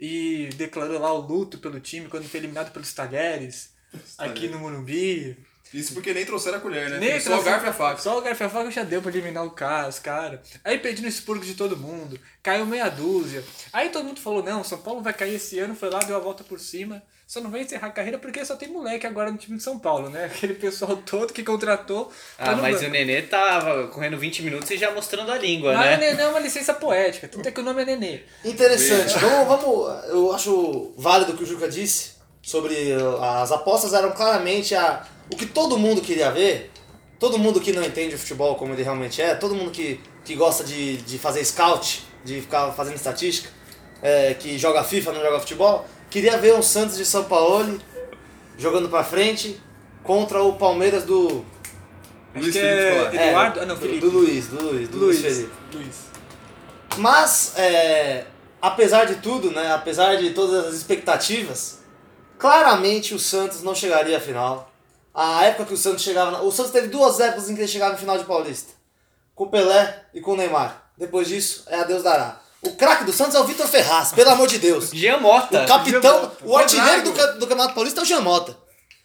[0.00, 3.74] E declarou lá o luto pelo time quando foi eliminado pelos Talheres,
[4.16, 5.36] aqui no Morumbi.
[5.74, 6.98] Isso porque nem trouxeram a colher, né?
[6.98, 8.00] Nem Só o garfo e a faca.
[8.00, 10.40] Só o garfo e a faca já deu pra eliminar o cara, os caras.
[10.64, 12.18] Aí pedindo expurgo de todo mundo.
[12.42, 13.44] Caiu meia dúzia.
[13.72, 16.20] Aí todo mundo falou, não, São Paulo vai cair esse ano, foi lá, deu a
[16.20, 17.02] volta por cima.
[17.28, 19.78] Só não vai encerrar a carreira porque só tem moleque agora no time de São
[19.78, 20.24] Paulo, né?
[20.24, 22.06] Aquele pessoal todo que contratou.
[22.38, 22.86] tá Ah, mas banco.
[22.86, 25.96] o Nenê tava correndo 20 minutos e já mostrando a língua, Mas né?
[25.96, 28.20] o Nenê é uma licença poética, tanto é que o nome é Nenê.
[28.42, 29.18] Interessante.
[29.18, 30.04] Vamos, vamos.
[30.08, 35.06] Eu acho válido o que o Juca disse sobre uh, as apostas eram claramente a,
[35.30, 36.70] o que todo mundo queria ver.
[37.18, 40.34] Todo mundo que não entende o futebol como ele realmente é, todo mundo que, que
[40.34, 43.50] gosta de, de fazer scout, de ficar fazendo estatística,
[44.00, 47.80] é, que joga FIFA, não joga futebol, queria ver um Santos de São Paulo
[48.56, 49.60] jogando pra frente
[50.02, 51.44] contra o Palmeiras do,
[52.34, 53.28] Acho Luiz que Felipe é.
[53.28, 53.60] Eduardo.
[53.60, 54.00] ah, não, do, Felipe.
[54.00, 55.36] do Luiz, do Luiz, do Luiz Luiz.
[55.36, 55.52] Felipe.
[55.74, 55.96] Luiz.
[56.96, 58.24] Mas, é,
[58.60, 61.78] apesar de tudo, né, apesar de todas as expectativas,
[62.38, 64.72] claramente o Santos não chegaria à final.
[65.14, 66.30] A época que o Santos chegava.
[66.30, 68.72] na- O Santos teve duas épocas em que ele chegava em final de Paulista:
[69.34, 70.90] com o Pelé e com o Neymar.
[70.96, 72.40] Depois disso, é a Deus dará.
[72.62, 74.90] O craque do Santos é o Vitor Ferraz, pelo amor de Deus.
[74.90, 75.62] Jean Mota.
[75.62, 76.36] O capitão, Mota.
[76.44, 78.56] o artilheiro do, do Campeonato Paulista é o Jean Mota.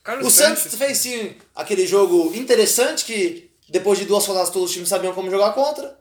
[0.03, 0.63] Carlos O Sanches.
[0.63, 5.13] Santos fez sim aquele jogo interessante que depois de duas rodadas todos os times sabiam
[5.13, 5.97] como jogar contra.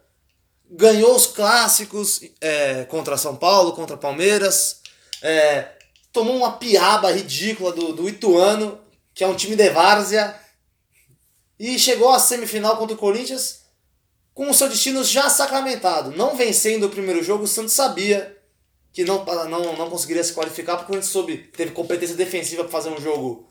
[0.71, 4.81] Ganhou os clássicos é, contra São Paulo, contra Palmeiras.
[5.23, 5.69] é,
[6.12, 8.81] tomou uma piaba ridícula do, do Ituano,
[9.15, 10.35] que é um time de várzea.
[11.61, 13.62] E chegou à semifinal contra o Corinthians
[14.35, 16.12] com o seu destino já sacramentado.
[16.16, 18.37] Não vencendo o primeiro jogo, o Santos sabia
[18.92, 22.90] que não, não, não conseguiria se qualificar porque o soube, teve competência defensiva para fazer
[22.90, 23.49] um jogo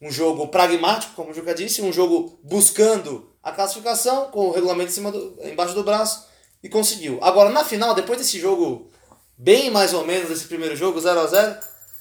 [0.00, 4.90] um jogo pragmático, como o Juca disse, um jogo buscando a classificação, com o regulamento
[4.90, 6.26] em cima do, embaixo do braço,
[6.62, 7.18] e conseguiu.
[7.20, 8.90] Agora, na final, depois desse jogo,
[9.36, 11.58] bem mais ou menos desse primeiro jogo, 0 a 0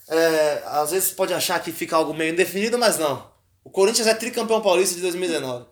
[0.10, 3.30] é, às vezes pode achar que fica algo meio indefinido, mas não.
[3.64, 5.66] O Corinthians é tricampeão paulista de 2019.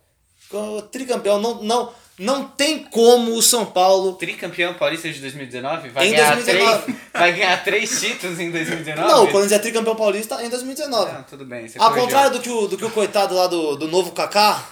[0.51, 5.89] O Tricampeão não, não, não tem como o São Paulo Tricampeão paulista de 2019?
[5.89, 6.83] Vai, Em ganhar 2019.
[6.83, 9.07] Três, vai ganhar três títulos em 2019?
[9.11, 11.11] Não, o Corinthians é tricampeão paulista em 2019.
[11.11, 11.67] Não, tudo bem.
[11.67, 12.03] Você Ao corrigiu.
[12.05, 14.65] contrário do que o, do que o coitado lá do, do novo Kaká,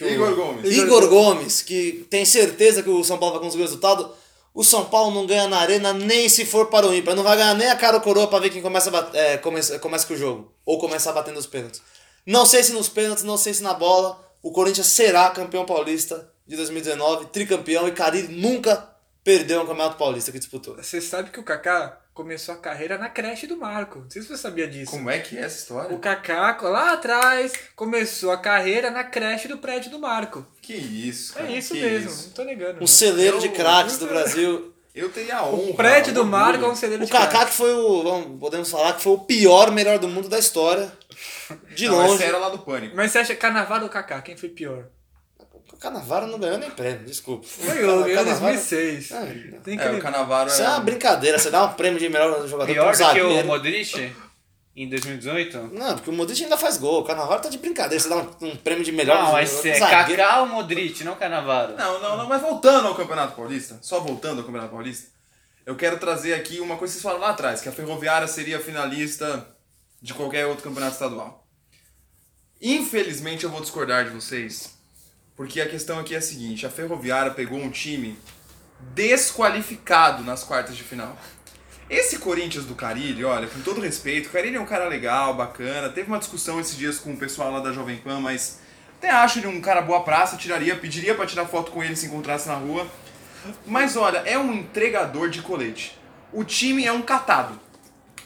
[0.00, 0.76] Igor Gomes.
[0.76, 4.10] Igor Gomes, que tem certeza que o São Paulo vai conseguir o resultado,
[4.54, 7.14] o São Paulo não ganha na arena nem se for para o ímpar.
[7.14, 9.36] Não vai ganhar nem a cara ou coroa para ver quem começa, a bat- é,
[9.38, 10.52] começa, começa com o jogo.
[10.64, 11.80] Ou começar batendo os pênaltis.
[12.26, 14.22] Não sei se nos pênaltis, não sei se na bola.
[14.42, 18.88] O Corinthians será campeão paulista de 2019, tricampeão, e Carilli nunca
[19.24, 20.76] perdeu um campeonato paulista que disputou.
[20.76, 23.98] Você sabe que o Kaká começou a carreira na creche do Marco.
[23.98, 24.92] Não sei se você sabia disso.
[24.92, 25.94] Como é que é essa história?
[25.94, 30.46] O Kaká, lá atrás, começou a carreira na creche do prédio do Marco.
[30.62, 31.48] Que isso, cara.
[31.50, 32.26] É isso que mesmo, isso.
[32.28, 32.76] não tô negando.
[32.76, 32.86] Um não.
[32.86, 34.72] celeiro de Eu- craques do Brasil.
[34.94, 35.70] Eu teria a honra.
[35.72, 36.24] O prédio do.
[36.24, 37.46] Marco é um celeiro O de Kaká craque.
[37.50, 40.90] que foi o, vamos, podemos falar que foi o pior melhor do mundo da história.
[41.74, 42.14] De Não, longe.
[42.14, 42.96] essa era lá do Pânico.
[42.96, 44.22] Mas você acha Carnaval ou Kaká?
[44.22, 44.86] Quem foi pior?
[45.72, 47.46] O Canavaro não ganhou nem prêmio, desculpa.
[47.58, 49.12] Ganhou, ganhou em Canavaro- 2006.
[49.12, 49.26] Ah,
[49.62, 49.98] Tem que É, o.
[50.00, 50.80] Canavaro Isso é uma era...
[50.82, 53.44] brincadeira, você dá um prêmio de melhor jogador Pior do que o.
[53.44, 54.12] Modric
[54.74, 55.58] em 2018?
[55.72, 57.00] Não, porque o Modric ainda faz gol.
[57.00, 59.78] O Canavaro tá de brincadeira, você dá um, um prêmio de melhor Não, mas é.
[59.78, 61.76] Kaká ou Modric, não Canavaro.
[61.76, 65.08] Não, não, não, mas voltando ao Campeonato Paulista, só voltando ao Campeonato Paulista,
[65.66, 68.60] eu quero trazer aqui uma coisa que vocês falaram lá atrás, que a Ferroviária seria
[68.60, 69.46] finalista
[70.00, 71.44] de qualquer outro campeonato estadual.
[72.62, 74.75] Infelizmente eu vou discordar de vocês,
[75.36, 78.18] porque a questão aqui é a seguinte, a Ferroviária pegou um time
[78.94, 81.16] desqualificado nas quartas de final.
[81.88, 85.88] Esse Corinthians do Carilli, olha, com todo respeito, o Carilli é um cara legal, bacana,
[85.88, 88.60] teve uma discussão esses dias com o pessoal lá da Jovem Pan, mas
[88.98, 92.06] até acho ele um cara boa praça, tiraria, pediria pra tirar foto com ele se
[92.06, 92.86] encontrasse na rua.
[93.66, 95.96] Mas olha, é um entregador de colete.
[96.32, 97.60] O time é um catado.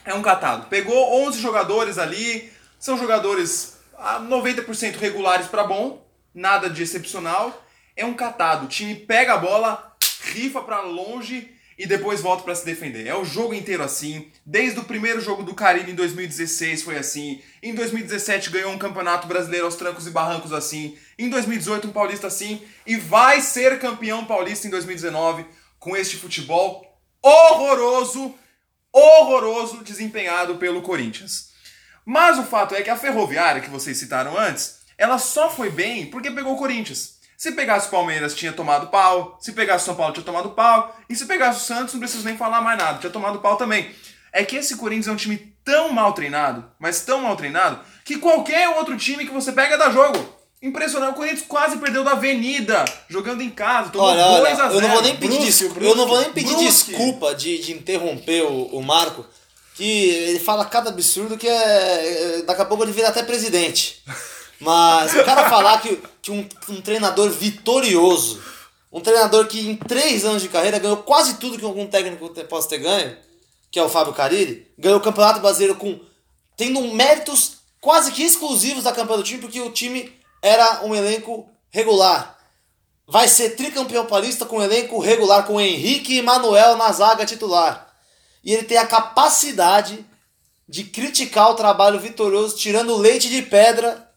[0.03, 0.67] É um catado.
[0.67, 7.65] Pegou 11 jogadores ali, são jogadores a 90% regulares pra bom, nada de excepcional.
[7.95, 8.65] É um catado.
[8.65, 13.07] O time pega a bola, rifa pra longe e depois volta pra se defender.
[13.07, 14.31] É o jogo inteiro assim.
[14.45, 17.41] Desde o primeiro jogo do Caribe em 2016 foi assim.
[17.61, 20.95] Em 2017 ganhou um campeonato brasileiro aos trancos e barrancos assim.
[21.17, 25.43] Em 2018 um paulista assim e vai ser campeão paulista em 2019
[25.79, 26.85] com este futebol
[27.19, 28.35] horroroso,
[28.93, 31.49] horroroso desempenhado pelo Corinthians.
[32.05, 36.05] Mas o fato é que a Ferroviária que vocês citaram antes, ela só foi bem
[36.05, 37.15] porque pegou o Corinthians.
[37.35, 39.35] Se pegasse o Palmeiras, tinha tomado pau.
[39.41, 40.95] Se pegasse o São Paulo, tinha tomado pau.
[41.09, 43.89] E se pegasse o Santos, não preciso nem falar mais nada, tinha tomado pau também.
[44.31, 48.17] É que esse Corinthians é um time tão mal treinado, mas tão mal treinado, que
[48.17, 50.23] qualquer outro time que você pega dá jogo.
[50.61, 54.69] Impressionante, o Corinthians quase perdeu da Avenida, jogando em casa, tomou Olha, olha, 2 a
[54.69, 56.91] 0 eu não vou nem pedir, Brusque, desculpa, Brusque, eu não vou nem pedir Brusque.
[56.91, 59.25] desculpa de, de interromper o, o Marco,
[59.73, 64.03] que ele fala cada absurdo que é, é- daqui a pouco ele vira até presidente.
[64.61, 68.39] Mas o cara falar que, que um, um treinador vitorioso,
[68.91, 72.69] um treinador que em três anos de carreira ganhou quase tudo que algum técnico possa
[72.69, 73.17] ter ganho,
[73.71, 75.99] que é o Fábio Carilli, ganhou o Campeonato Brasileiro com
[76.55, 81.49] tendo méritos quase que exclusivos da campanha do time, porque o time era um elenco
[81.71, 82.37] regular.
[83.07, 87.91] Vai ser tricampeão paulista com um elenco regular, com Henrique e Manuel na zaga titular.
[88.43, 90.05] E ele tem a capacidade
[90.69, 94.10] de criticar o trabalho vitorioso, tirando leite de pedra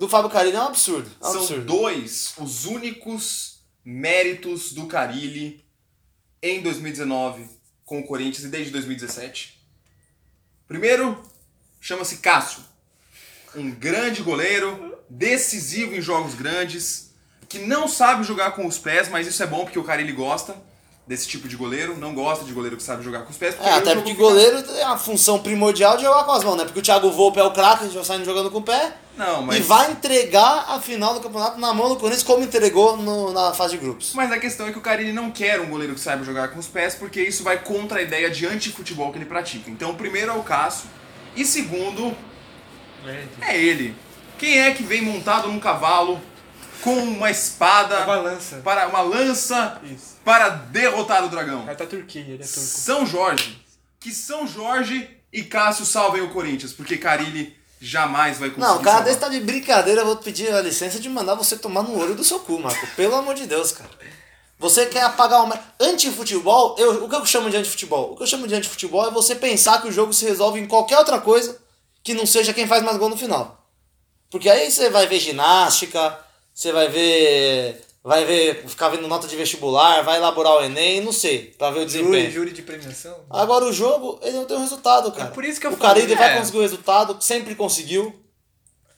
[0.00, 0.56] do Fábio Carilli.
[0.56, 1.10] É um absurdo.
[1.22, 1.64] É um São absurdo.
[1.66, 5.62] dois os únicos méritos do Carilli
[6.42, 7.46] em 2019
[7.84, 9.60] com o Corinthians e desde 2017.
[10.66, 11.22] Primeiro,
[11.78, 12.64] chama-se Cássio.
[13.54, 17.10] Um grande goleiro, decisivo em jogos grandes,
[17.46, 20.56] que não sabe jogar com os pés, mas isso é bom porque o Carilli gosta
[21.06, 23.56] desse tipo de goleiro, não gosta de goleiro que sabe jogar com os pés.
[23.60, 26.64] É, até porque goleiro tem a função primordial de jogar com as mãos, né?
[26.64, 28.96] Porque o Thiago Volpe é o craque, a gente vai saindo jogando com o pé.
[29.16, 29.58] Não, mas...
[29.58, 33.52] E vai entregar a final do campeonato na mão do Corinthians, como entregou no- na
[33.52, 34.12] fase de grupos.
[34.14, 36.58] Mas a questão é que o Carilli não quer um goleiro que saiba jogar com
[36.60, 39.68] os pés, porque isso vai contra a ideia de antifutebol que ele pratica.
[39.68, 40.88] Então, o primeiro é o Cássio,
[41.34, 42.16] e segundo
[43.42, 43.94] é ele.
[44.38, 46.20] Quem é que vem montado num cavalo
[46.82, 48.60] com uma espada, A balança.
[48.64, 50.16] para uma lança Isso.
[50.24, 51.64] para derrotar o dragão?
[51.64, 52.60] Cara tá Turquia, ele é turco.
[52.60, 53.64] São Jorge.
[53.98, 58.82] Que São Jorge e Cássio salvem o Corinthians, porque Carilli jamais vai conseguir Não, o
[58.82, 61.98] cara desse tá de brincadeira, eu vou pedir a licença de mandar você tomar no
[61.98, 62.86] olho do seu cu, Marco.
[62.96, 63.90] Pelo amor de Deus, cara.
[64.58, 65.58] Você quer apagar uma.
[65.80, 68.12] Antifutebol, eu, o que eu chamo de antifutebol?
[68.12, 70.66] O que eu chamo de antifutebol é você pensar que o jogo se resolve em
[70.66, 71.58] qualquer outra coisa
[72.02, 73.66] que não seja quem faz mais gol no final.
[74.30, 76.18] Porque aí você vai ver ginástica,
[76.60, 77.80] você vai ver.
[78.04, 78.64] Vai ver.
[78.66, 81.92] ficar vendo nota de vestibular, vai elaborar o Enem, não sei, pra ver o Júri,
[81.92, 82.30] desempenho.
[82.30, 83.14] júri de premiação.
[83.28, 85.28] Agora o jogo, ele não tem o resultado, cara.
[85.28, 86.38] É por isso que eu o falei, Carilli vai é.
[86.38, 88.14] conseguir o resultado, sempre conseguiu.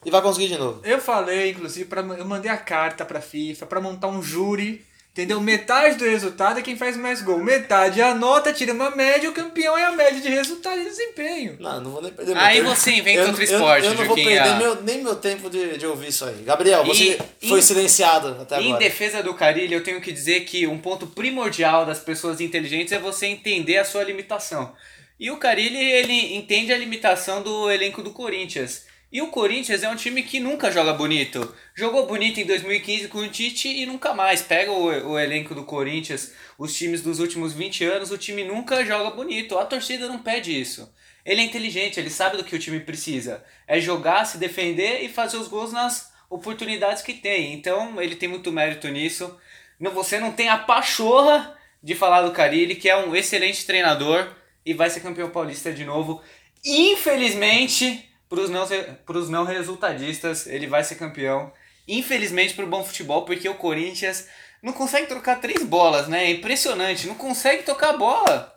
[0.04, 0.80] E vai conseguir de novo.
[0.84, 4.84] Eu falei, inclusive, pra, eu mandei a carta pra FIFA pra montar um júri.
[5.12, 5.38] Entendeu?
[5.42, 7.38] Metade do resultado é quem faz mais gol.
[7.38, 10.84] Metade é a nota, tira uma média, o campeão é a média de resultado e
[10.84, 11.58] desempenho.
[11.60, 12.68] Não, não vou nem perder meu Aí tempo.
[12.74, 14.42] você inventa Eu- outro eu- esporte, Eu, não vou Juquinha.
[14.42, 16.42] perder meu- nem meu tempo de, de ouvir isso aí.
[16.44, 18.78] Gabriel, você E- foi e- silenciado até Em agora.
[18.78, 22.98] defesa do Carilli, eu tenho que dizer que um ponto primordial das pessoas inteligentes é
[22.98, 24.72] você entender a sua limitação.
[25.20, 28.86] E o Carilli, ele entende a limitação do elenco do Corinthians.
[29.12, 31.54] E o Corinthians é um time que nunca joga bonito.
[31.74, 34.40] Jogou bonito em 2015 com o Tite e nunca mais.
[34.40, 38.82] Pega o, o elenco do Corinthians, os times dos últimos 20 anos, o time nunca
[38.86, 39.58] joga bonito.
[39.58, 40.90] A torcida não pede isso.
[41.26, 43.44] Ele é inteligente, ele sabe do que o time precisa.
[43.68, 47.52] É jogar, se defender e fazer os gols nas oportunidades que tem.
[47.52, 49.38] Então ele tem muito mérito nisso.
[49.78, 54.72] Você não tem a pachorra de falar do Carilli, que é um excelente treinador e
[54.72, 56.22] vai ser campeão paulista de novo.
[56.64, 58.66] Infelizmente, para os não,
[59.04, 61.52] pros não resultadistas, ele vai ser campeão.
[61.86, 64.26] Infelizmente para o bom futebol, porque o Corinthians
[64.62, 66.24] não consegue trocar três bolas, né?
[66.24, 68.48] É impressionante, não consegue tocar a bola.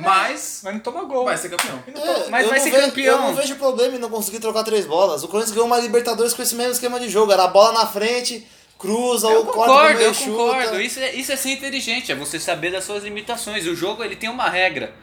[0.00, 1.24] Mas Mas não toma gol.
[1.26, 1.82] vai ser campeão.
[1.86, 3.14] É, Mas vai ser vejo- campeão.
[3.16, 5.22] Eu não vejo problema em não conseguir trocar três bolas.
[5.22, 7.30] O Corinthians ganhou uma Libertadores com esse mesmo esquema de jogo.
[7.30, 8.44] Era a bola na frente,
[8.78, 10.30] cruza Eu ou corta concordo, meio eu chuta.
[10.30, 10.80] concordo.
[10.80, 13.66] Isso é, isso é ser inteligente, é você saber das suas limitações.
[13.66, 14.94] O jogo ele tem uma regra.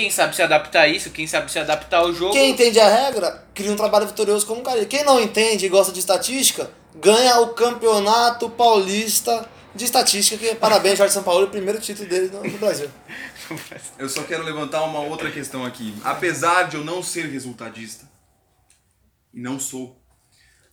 [0.00, 2.32] Quem sabe se adaptar a isso, quem sabe se adaptar ao jogo.
[2.32, 4.86] Quem entende a regra, cria um trabalho vitorioso como o Carilli.
[4.86, 10.96] Quem não entende e gosta de estatística, ganha o campeonato paulista de estatística, que parabéns,
[10.96, 12.90] Jorge São Paulo, o primeiro título dele no, no Brasil.
[13.98, 15.94] Eu só quero levantar uma outra questão aqui.
[16.02, 18.08] Apesar de eu não ser resultadista,
[19.34, 20.00] e não sou,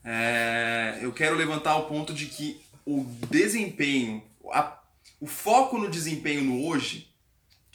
[0.05, 4.79] é, eu quero levantar o ponto de que o desempenho, a-
[5.19, 7.09] o foco no desempenho no hoje,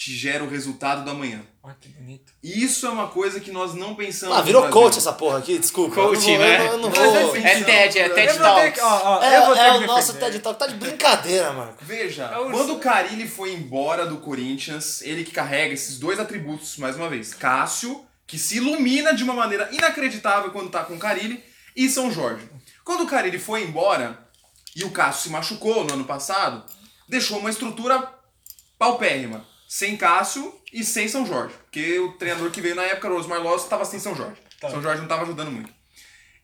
[0.02, 1.40] te gera o resultado do amanhã.
[1.62, 2.32] Olha que bonito.
[2.42, 4.36] Isso é uma coisa que nós não pensamos.
[4.36, 5.94] Ah, virou coach essa porra aqui, desculpa.
[5.94, 6.66] eu não Coach, vou- né?
[6.66, 8.38] Eu não, assim, É TED, é TED
[8.80, 10.58] ó, É, é o nosso TED Talk.
[10.58, 11.84] Tá de brincadeira, Marco.
[11.84, 16.18] Veja, É o- quando o Carilli foi embora do Corinthians, ele que carrega esses dois
[16.18, 17.32] atributos, mais uma vez.
[17.32, 21.44] Cássio, que se ilumina de uma maneira inacreditável quando tá com o Carilli,
[21.76, 22.48] e São Jorge.
[22.84, 24.18] Quando o Carilli foi embora,
[24.74, 26.64] e o Cássio se machucou no ano passado,
[27.08, 28.12] deixou uma estrutura
[28.76, 29.51] paupérrima.
[29.74, 31.54] Sem Cássio e sem São Jorge.
[31.62, 34.36] Porque o treinador que veio na época, o Osmar Loss, estava sem São Jorge.
[34.60, 34.68] Tá.
[34.68, 35.72] São Jorge não estava ajudando muito.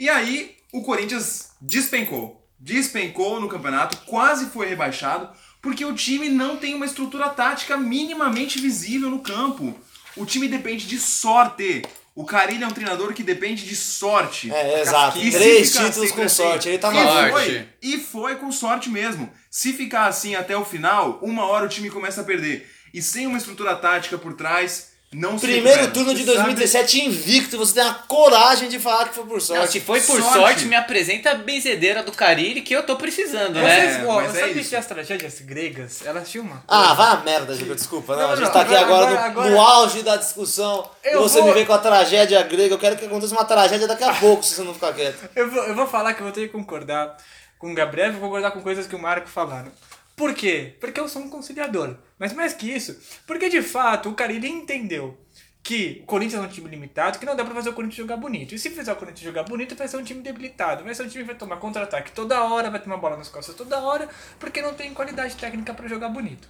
[0.01, 2.43] E aí, o Corinthians despencou.
[2.59, 5.29] Despencou no campeonato, quase foi rebaixado,
[5.61, 9.79] porque o time não tem uma estrutura tática minimamente visível no campo.
[10.17, 11.83] O time depende de sorte.
[12.15, 14.51] O Carilli é um treinador que depende de sorte.
[14.51, 15.19] É, exato.
[15.19, 16.69] E Três títulos com assim- sorte.
[16.71, 17.69] Ele tá e Sorte.
[17.83, 19.31] e foi com sorte mesmo.
[19.51, 22.78] Se ficar assim até o final, uma hora o time começa a perder.
[22.93, 25.91] E sem uma estrutura tática por trás, não se Primeiro recupera.
[25.93, 29.33] turno de Você sabe- 2017 invicto, você tem a coragem de falar que foi por
[29.35, 29.73] Não, sorte.
[29.73, 30.33] se foi por Sorte.
[30.39, 34.03] sorte, me apresenta a benzedeira do Carilli que eu tô precisando, Vocês, né?
[34.03, 34.69] É, ó, mas é sabe isso.
[34.69, 38.15] que as tragédias gregas, elas tinham uma Ah, vai a merda, Giga, desculpa.
[38.17, 40.91] Não, Não, a gente não, tá aqui agora- agora, no, agora- no auge da discussão.
[41.03, 42.75] Eu você vou- me vem com a tragédia grega.
[42.75, 45.27] Eu quero que aconteça uma tragédia daqui a pouco, se você não ficar quieto.
[45.35, 47.17] Eu vou, eu vou falar que eu vou ter que concordar
[47.59, 49.73] com o Gabriel e vou concordar com coisas que o Marco falaram.
[50.19, 50.75] Por quê?
[50.81, 51.97] Porque eu sou um conciliador.
[52.19, 55.17] Mas mais que isso, porque de fato o Carilli entendeu
[55.63, 58.17] que o Corinthians é um time limitado, que não dá pra fazer o Corinthians jogar
[58.17, 58.53] bonito.
[58.53, 60.83] E se fizer o Corinthians jogar bonito, vai ser um time debilitado.
[60.83, 63.55] Vai ser um time que vai tomar contra-ataque toda hora, vai tomar bola nas costas
[63.55, 64.09] toda hora,
[64.41, 66.49] porque não tem qualidade técnica pra jogar bonito.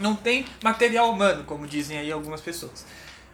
[0.00, 2.84] Não tem material humano, como dizem aí algumas pessoas.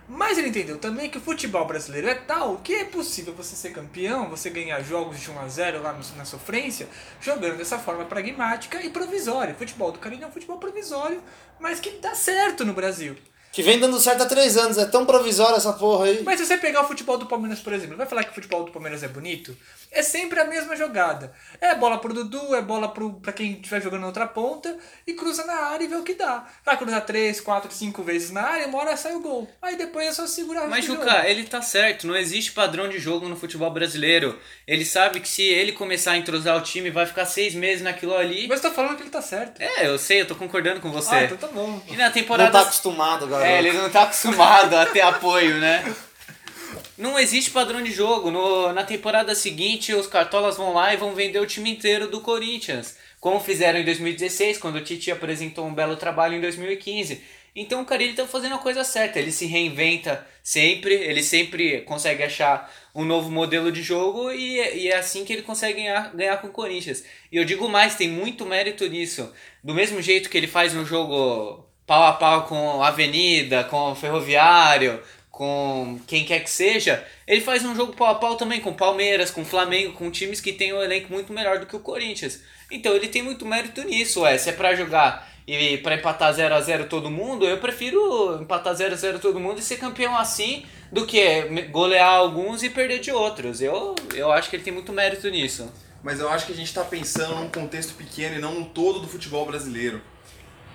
[0.08, 3.70] Mas ele entendeu também que o futebol brasileiro é tal que é possível você ser
[3.70, 6.88] campeão, você ganhar jogos de 1 a 0 lá na sofrência,
[7.20, 9.54] jogando dessa forma pragmática e provisória.
[9.54, 11.22] O futebol do Carinho é um futebol provisório,
[11.58, 13.16] mas que dá certo no Brasil.
[13.54, 14.76] Que vem dando certo há três anos.
[14.78, 16.24] É tão provisória essa porra aí.
[16.24, 18.64] Mas se você pegar o futebol do Palmeiras, por exemplo, vai falar que o futebol
[18.64, 19.56] do Palmeiras é bonito?
[19.94, 21.32] É sempre a mesma jogada.
[21.60, 24.76] É bola pro Dudu, é bola pro, pra quem estiver jogando na outra ponta
[25.06, 26.44] e cruza na área e vê o que dá.
[26.64, 29.48] Vai cruzar três, quatro, cinco vezes na área, uma hora sai o gol.
[29.62, 30.84] Aí depois é só segurar Mas.
[30.84, 34.36] Juca, ele tá certo, não existe padrão de jogo no futebol brasileiro.
[34.66, 38.16] Ele sabe que se ele começar a entrosar o time, vai ficar seis meses naquilo
[38.16, 38.48] ali.
[38.48, 39.60] Mas tô falando que ele tá certo.
[39.62, 41.14] É, eu sei, eu tô concordando com você.
[41.14, 41.80] Ah, então tá bom.
[41.88, 42.50] E na Não temporada.
[42.50, 43.46] tá acostumado, garoto.
[43.48, 45.84] É, ele não tá acostumado a ter apoio, né?
[46.96, 48.30] Não existe padrão de jogo.
[48.30, 52.20] No, na temporada seguinte, os cartolas vão lá e vão vender o time inteiro do
[52.20, 52.96] Corinthians.
[53.20, 57.20] Como fizeram em 2016, quando o Tite apresentou um belo trabalho em 2015.
[57.56, 59.18] Então o Carilli tá fazendo a coisa certa.
[59.18, 64.88] Ele se reinventa sempre, ele sempre consegue achar um novo modelo de jogo e, e
[64.88, 67.04] é assim que ele consegue ganhar, ganhar com o Corinthians.
[67.30, 69.32] E eu digo mais, tem muito mérito nisso.
[69.62, 73.92] Do mesmo jeito que ele faz um jogo pau a pau com a Avenida, com
[73.92, 75.00] o Ferroviário,
[75.34, 79.32] com quem quer que seja, ele faz um jogo pau a pau também com Palmeiras,
[79.32, 82.40] com Flamengo, com times que têm um elenco muito melhor do que o Corinthians.
[82.70, 84.38] Então ele tem muito mérito nisso, é.
[84.38, 88.76] Se é pra jogar e pra empatar 0 a 0 todo mundo, eu prefiro empatar
[88.76, 91.42] 0 a 0 todo mundo e ser campeão assim do que
[91.72, 93.60] golear alguns e perder de outros.
[93.60, 95.68] Eu, eu acho que ele tem muito mérito nisso.
[96.00, 99.00] Mas eu acho que a gente tá pensando num contexto pequeno e não no todo
[99.00, 100.00] do futebol brasileiro.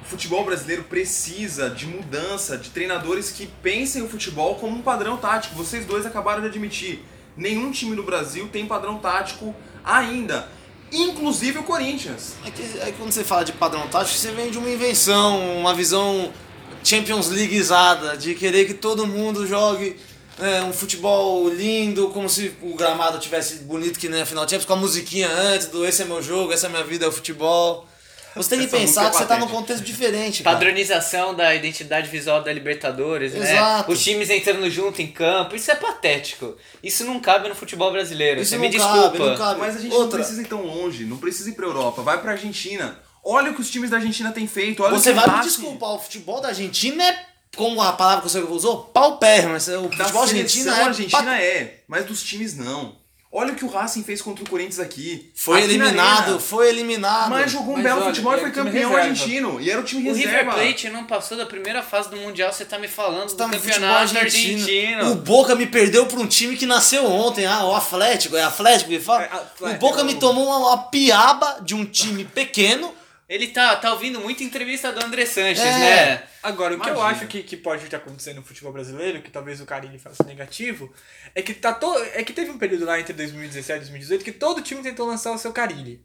[0.02, 5.18] O futebol brasileiro precisa de mudança, de treinadores que pensem o futebol como um padrão
[5.18, 5.56] tático.
[5.56, 7.04] Vocês dois acabaram de admitir.
[7.36, 10.48] Nenhum time no Brasil tem padrão tático ainda.
[10.92, 12.34] Inclusive o Corinthians.
[12.46, 15.58] É que, é que quando você fala de padrão tático, você vem de uma invenção,
[15.58, 16.32] uma visão
[16.84, 19.96] Champions Leagueizada, de querer que todo mundo jogue
[20.40, 24.52] é, um futebol lindo, como se o gramado tivesse bonito que nem a final de
[24.52, 27.08] Champions, com a musiquinha antes do esse é meu jogo, essa é minha vida, é
[27.08, 27.88] o futebol.
[28.36, 30.56] Você tem que pensar é que você tá num contexto diferente, cara.
[30.56, 33.52] Padronização da identidade visual da Libertadores, né?
[33.54, 33.92] Exato.
[33.92, 36.56] Os times entrando junto em campo, isso é patético.
[36.84, 38.42] Isso não cabe no futebol brasileiro.
[38.42, 39.30] Isso Você não me cabe, desculpa.
[39.32, 39.60] não cabe.
[39.60, 40.18] Mas a gente Outra.
[40.18, 42.02] não precisa ir tão longe, não precisa ir pra Europa.
[42.02, 43.00] Vai pra Argentina.
[43.24, 44.84] Olha o que os times da Argentina têm feito.
[44.84, 47.26] Olha Você o vai me combate desculpar, o futebol da Argentina é,
[47.56, 49.56] como a palavra que você usou, paupérrimo.
[49.56, 52.99] O Da futebol argentino seleção é argentina é, mas dos times não.
[53.32, 55.32] Olha o que o Racing fez contra o Corinthians aqui.
[55.36, 57.30] Foi Aqui na eliminado, foi eliminado.
[57.30, 58.98] Mas jogou um Mas belo olha, futebol e foi campeão reserva.
[59.10, 59.62] argentino.
[59.62, 60.38] E era o time O reserva.
[60.40, 63.52] River Plate não passou da primeira fase do Mundial, você tá me falando Tá do
[63.52, 64.62] no futebol campeonato argentino.
[64.64, 65.12] argentino.
[65.12, 68.90] O Boca me perdeu pra um time que nasceu ontem, ah, o Atlético, é Atlético
[68.90, 69.22] que fala?
[69.22, 69.70] É, Atlético.
[69.70, 72.92] O Boca me tomou uma, uma piaba de um time pequeno.
[73.30, 75.72] Ele tá, tá ouvindo muita entrevista do André Sanches, É.
[76.16, 76.24] né?
[76.42, 77.16] Agora, o que eu Imagina.
[77.18, 80.92] acho que, que pode estar acontecendo no futebol brasileiro, que talvez o Carilli faça negativo,
[81.36, 81.94] é que, tá to...
[82.16, 85.32] é que teve um período lá entre 2017 e 2018 que todo time tentou lançar
[85.32, 86.04] o seu Carilli.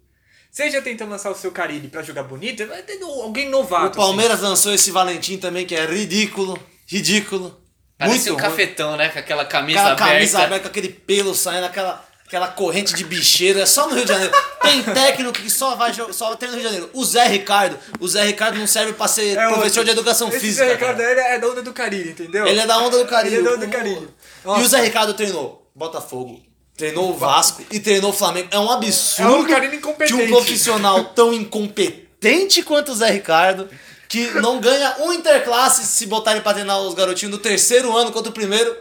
[0.51, 3.87] Seja tentando lançar o seu Carilli pra jogar bonito, vai ter alguém novato.
[3.87, 3.99] assim.
[3.99, 7.59] O Palmeiras lançou esse Valentim também, que é ridículo, ridículo.
[7.97, 8.43] Parece muito um ruim.
[8.51, 9.09] cafetão, né?
[9.09, 10.13] Com aquela camisa Aquela aberta.
[10.13, 13.61] camisa aberta, com aquele pelo saindo, aquela, aquela corrente de bicheiro.
[13.61, 14.33] É só no Rio de Janeiro.
[14.61, 16.91] Tem técnico que só vai só tem no Rio de Janeiro.
[16.93, 17.79] O Zé Ricardo.
[18.01, 19.85] O Zé Ricardo não serve pra ser É professor outro.
[19.85, 20.67] de educação Esse física.
[20.67, 22.47] Zé Ricardo é da onda do Carilli, entendeu?
[22.47, 23.37] Ele é da onda do Carilho.
[23.37, 24.15] Ele é da onda do O- Carilho.
[24.45, 26.41] E o Zé Ricardo treinou Botafogo,
[26.77, 28.49] treinou o Vasco e treinou o Flamengo.
[28.51, 33.69] É um É absurdo um Carilli de um profissional tão incompetente quanto o Zé Ricardo
[34.09, 38.31] que não ganha um interclasse se botarem pra treinar os garotinhos do terceiro ano contra
[38.31, 38.77] o primeiro.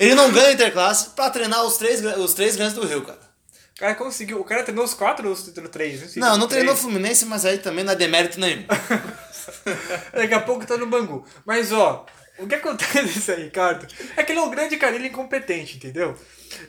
[0.00, 3.20] Ele não ganha interclasse pra treinar os três, os três grandes do Rio, cara.
[3.76, 4.40] O cara conseguiu.
[4.40, 6.10] O cara treinou os quatro ou treinou três?
[6.10, 6.76] sei, Não, não treinou o.
[6.76, 8.64] Fluminense, mas aí também não é demérito nenhum.
[10.14, 11.26] Daqui a pouco tá no Bangu.
[11.44, 12.06] Mas ó,
[12.38, 13.86] o que acontece aí, Ricardo,
[14.16, 16.16] é que ele é um grande Carilli incompetente, entendeu?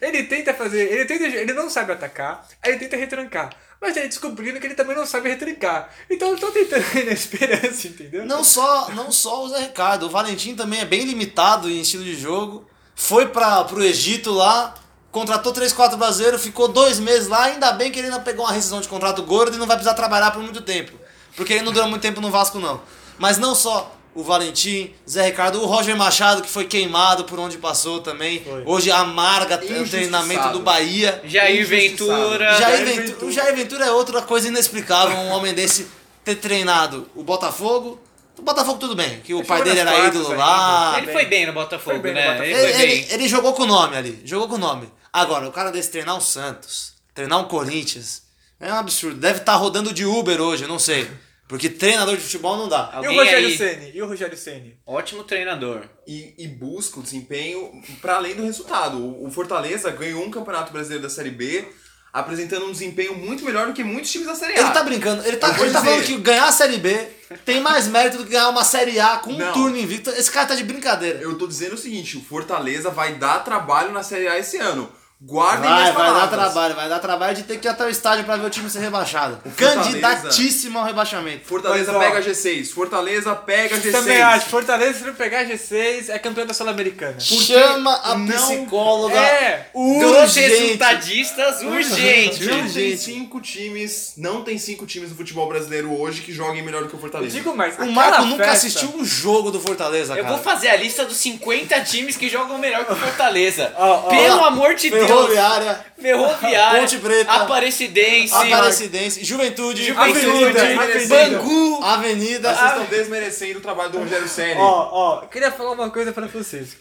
[0.02, 0.92] Ele tenta fazer.
[0.92, 1.24] Ele tenta.
[1.24, 3.50] Ele não sabe atacar, aí ele tenta retrancar.
[3.80, 5.90] Mas ele descobrindo que ele também não sabe retrancar.
[6.10, 8.26] Então eu tô tentando ir na esperança, entendeu?
[8.26, 12.04] Não só, não só o Zé Ricardo, o Valentim também é bem limitado em estilo
[12.04, 12.70] de jogo.
[12.96, 14.74] Foi para pro Egito lá,
[15.12, 18.54] contratou 3, 4 brasileiros, ficou dois meses lá, ainda bem que ele ainda pegou uma
[18.54, 20.94] rescisão de contrato gordo e não vai precisar trabalhar por muito tempo.
[21.36, 22.82] Porque ele não dura muito tempo no Vasco, não.
[23.18, 27.58] Mas não só o Valentim, Zé Ricardo, o Roger Machado, que foi queimado por onde
[27.58, 28.44] passou também.
[28.44, 28.64] Foi.
[28.66, 31.22] Hoje amarga o treinamento do Bahia.
[31.24, 31.66] Jair.
[31.66, 32.60] Ventura.
[32.60, 33.26] Jair Ventura.
[33.26, 35.88] o Jair Ventura é outra coisa inexplicável, um homem desse
[36.24, 38.00] ter treinado o Botafogo.
[38.38, 40.44] O Botafogo tudo bem, que o Ele pai jogou dele era quartas ídolo ainda.
[40.46, 40.98] lá.
[40.98, 42.26] Ele foi bem no Botafogo, bem no né?
[42.34, 42.46] Botafogo.
[42.58, 44.92] Ele Ele, ele- jogou com o nome ali, jogou com o nome.
[45.14, 48.24] Agora, o cara desse treinar o Santos, treinar o Corinthians,
[48.60, 49.20] é um absurdo.
[49.20, 51.10] Deve estar rodando de Uber hoje, eu não sei.
[51.48, 52.90] Porque treinador de futebol não dá.
[52.94, 53.92] E o Alguém Rogério aí- Ceni?
[53.94, 54.78] E o Rogério Ceni?
[54.88, 55.84] Ótimo treinador.
[56.08, 57.70] E, e busca o desempenho
[58.02, 58.98] para além do resultado.
[58.98, 61.68] O, o Fortaleza ganhou um campeonato brasileiro da Série B,
[62.14, 64.62] apresentando um desempenho muito melhor do que muitos times da Série A.
[64.62, 65.80] Ele tá brincando, ele tá, ele tá dizer.
[65.80, 67.08] falando que ganhar a Série B
[67.46, 69.54] tem mais mérito do que ganhar uma Série A com um Não.
[69.54, 70.10] turno invicto.
[70.10, 71.20] Esse cara tá de brincadeira.
[71.20, 74.92] Eu tô dizendo o seguinte, o Fortaleza vai dar trabalho na Série A esse ano.
[75.24, 78.26] Guardem Vai, vai dar trabalho, vai dar trabalho de ter que ir até o estádio
[78.26, 79.38] pra ver o time ser rebaixado.
[79.56, 81.46] Fortaleza- Candidatíssimo ao rebaixamento.
[81.46, 82.72] Fortaleza Mas, ó, pega G6.
[82.74, 83.92] Fortaleza pega G6.
[83.92, 84.46] Também acho.
[84.50, 87.20] Fortaleza, se não pegar G6, é campeão da Sul-Americana.
[87.20, 89.16] Chama a psicóloga.
[89.16, 89.70] É!
[89.76, 90.40] Urgente.
[90.40, 92.44] resultadistas urgente.
[92.46, 96.82] Não tem cinco times, não tem cinco times no futebol brasileiro hoje que joguem melhor
[96.82, 97.36] do que o Eu Fortaleza.
[97.38, 97.78] digo mais.
[97.78, 100.36] O Marco nunca festa- assistiu um jogo do Fortaleza, Eu cara.
[100.36, 103.72] vou fazer a lista dos 50 times que jogam melhor que o Fortaleza.
[103.78, 104.10] Ó, ó.
[104.10, 105.11] Pelo amor de Deus.
[105.16, 106.80] Ferroviária, Ferroviária.
[106.82, 107.32] Ponte Preta.
[107.32, 108.34] Aparecidense.
[108.34, 110.26] Aparecidense, Juventude, Juventude.
[110.26, 111.16] Avenida, Avenida.
[111.40, 111.84] Bangu.
[111.84, 112.54] Avenida.
[112.56, 114.60] Vocês estão desmerecendo o trabalho do Rogério Ceni.
[114.60, 116.78] Ó, ó, eu queria falar uma coisa pra vocês.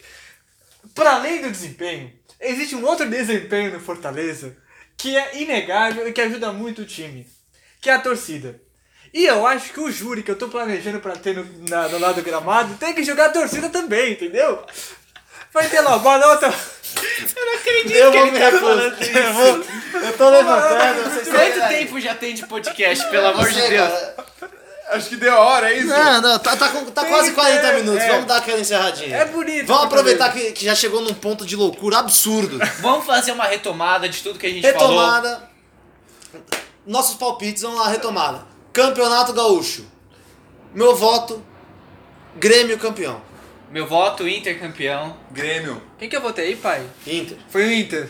[0.94, 4.56] Para além do desempenho, existe um outro desempenho no Fortaleza
[4.96, 7.26] que é inegável e que ajuda muito o time,
[7.80, 8.60] que é a torcida.
[9.12, 11.98] E eu acho que o júri que eu tô planejando pra ter no, na- no
[11.98, 14.62] lado do gramado tem que jogar a torcida também, entendeu?
[15.52, 16.46] Vai ter lá, boa nota.
[17.36, 18.60] Eu não acredito Eu que vou ele me tá recusar.
[18.68, 19.32] falando Eu, isso.
[19.32, 21.02] vou- eu tô levantando.
[21.10, 21.78] Vocês estão Quanto aí.
[21.78, 23.92] tempo já tem de podcast, pelo amor de Deus?
[24.90, 25.86] Acho que deu a hora, é isso?
[25.88, 28.02] Não, não, tá, tá, com- tá Tem quase que 40 ter, minutos.
[28.02, 28.08] é.
[28.10, 29.16] Vamos dar aquela encerradinha.
[29.18, 30.52] É bonito, Vamos aproveitar Fortaleza.
[30.52, 32.58] que, que já chegou num ponto de loucura absurdo.
[32.80, 34.88] Vamos fazer uma retomada de tudo que a gente falou.
[34.88, 35.48] Retomada.
[36.86, 38.42] Nossos palpites, vamos lá, retomada.
[38.72, 39.84] Campeonato Gaúcho.
[40.74, 41.44] Meu voto,
[42.36, 43.20] Grêmio campeão.
[43.70, 45.16] Meu voto, Inter campeão.
[45.30, 45.80] Grêmio.
[45.98, 46.84] Quem que eu votei aí, pai?
[47.06, 47.36] Inter.
[47.48, 48.08] Foi o Inter.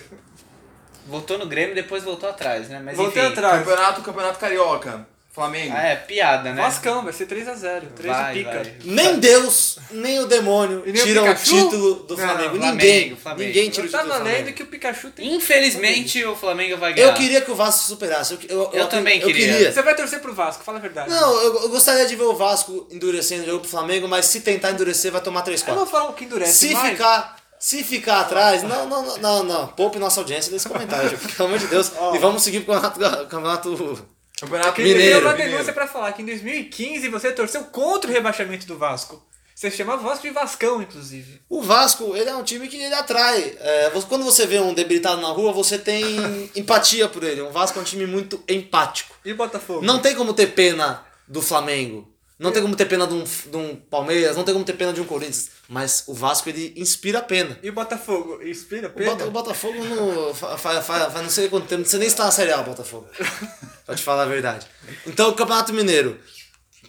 [1.07, 2.81] Voltou no Grêmio, depois voltou atrás, né?
[2.83, 3.33] Mas Voltei enfim.
[3.33, 3.59] atrás.
[3.59, 5.07] Campeonato, campeonato Carioca.
[5.41, 5.75] Flamengo.
[5.77, 6.63] Ah, é piada, né?
[6.63, 7.83] Vascão, vai ser 3x0.
[7.97, 8.55] 3 Vai, de pica.
[8.63, 8.75] vai.
[8.85, 11.51] Nem Deus, nem o demônio E nem o tiram o Pikachu?
[11.51, 12.51] título do Não, Flamengo.
[12.57, 13.17] Flamengo, Ninguém.
[13.17, 13.49] Flamengo.
[13.49, 15.35] Ninguém tira o Eu título do tava lendo que o Pikachu tem.
[15.35, 17.09] Infelizmente o Flamengo vai ganhar.
[17.09, 18.35] Eu queria que o Vasco superasse.
[18.35, 19.53] Eu, eu, Eu também queria.
[19.55, 19.73] queria.
[19.73, 21.11] Você vai torcer pro Vasco, fala a verdade.
[21.11, 24.41] Não, eu, eu gostaria de ver o Vasco endurecendo o jogo pro Flamengo, mas se
[24.41, 26.91] tentar endurecer, vai tomar 3 Eu vou 4 falar o que endurece Se mais.
[26.91, 27.41] ficar.
[27.63, 29.67] Se ficar atrás, não, não, não, não, não.
[29.69, 31.93] Poupe nossa audiência desse comentário, pelo amor de Deus.
[32.15, 33.27] E vamos seguir pro campeonato.
[33.27, 34.07] campeonato
[34.41, 35.21] Campeonato Mineiro.
[35.21, 39.23] uma denúncia pra falar que em 2015 você torceu contra o rebaixamento do Vasco.
[39.55, 41.43] Você chama Vasco de Vascão, inclusive.
[41.47, 43.55] O Vasco, ele é um time que ele atrai.
[43.61, 46.03] É, quando você vê um debilitado na rua, você tem
[46.57, 47.43] empatia por ele.
[47.43, 49.15] O Vasco é um time muito empático.
[49.23, 49.85] E Botafogo?
[49.85, 52.10] Não tem como ter pena do Flamengo.
[52.41, 54.93] Não tem como ter pena de um, de um Palmeiras, não tem como ter pena
[54.95, 55.51] de um Corinthians.
[55.69, 57.59] Mas o Vasco, ele inspira pena.
[57.63, 58.43] E o Botafogo?
[58.43, 59.11] Inspira O, pena?
[59.11, 62.25] Bota- o Botafogo não, fa- fa- fa- faz não sei quanto tempo, você nem está
[62.25, 63.07] na Série A, o Botafogo.
[63.85, 64.67] pra te falar a verdade.
[65.07, 66.19] Então, o Campeonato Mineiro,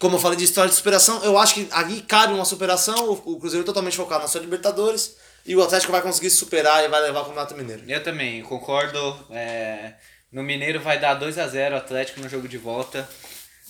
[0.00, 3.12] como eu falei de história de superação, eu acho que aqui cabe uma superação, o,
[3.34, 6.88] o Cruzeiro totalmente focado na sua Libertadores, e o Atlético vai conseguir se superar e
[6.88, 7.82] vai levar o Campeonato Mineiro.
[7.86, 8.98] Eu também concordo.
[9.30, 9.92] é,
[10.32, 13.06] no Mineiro vai dar 2 a 0 Atlético no jogo de volta.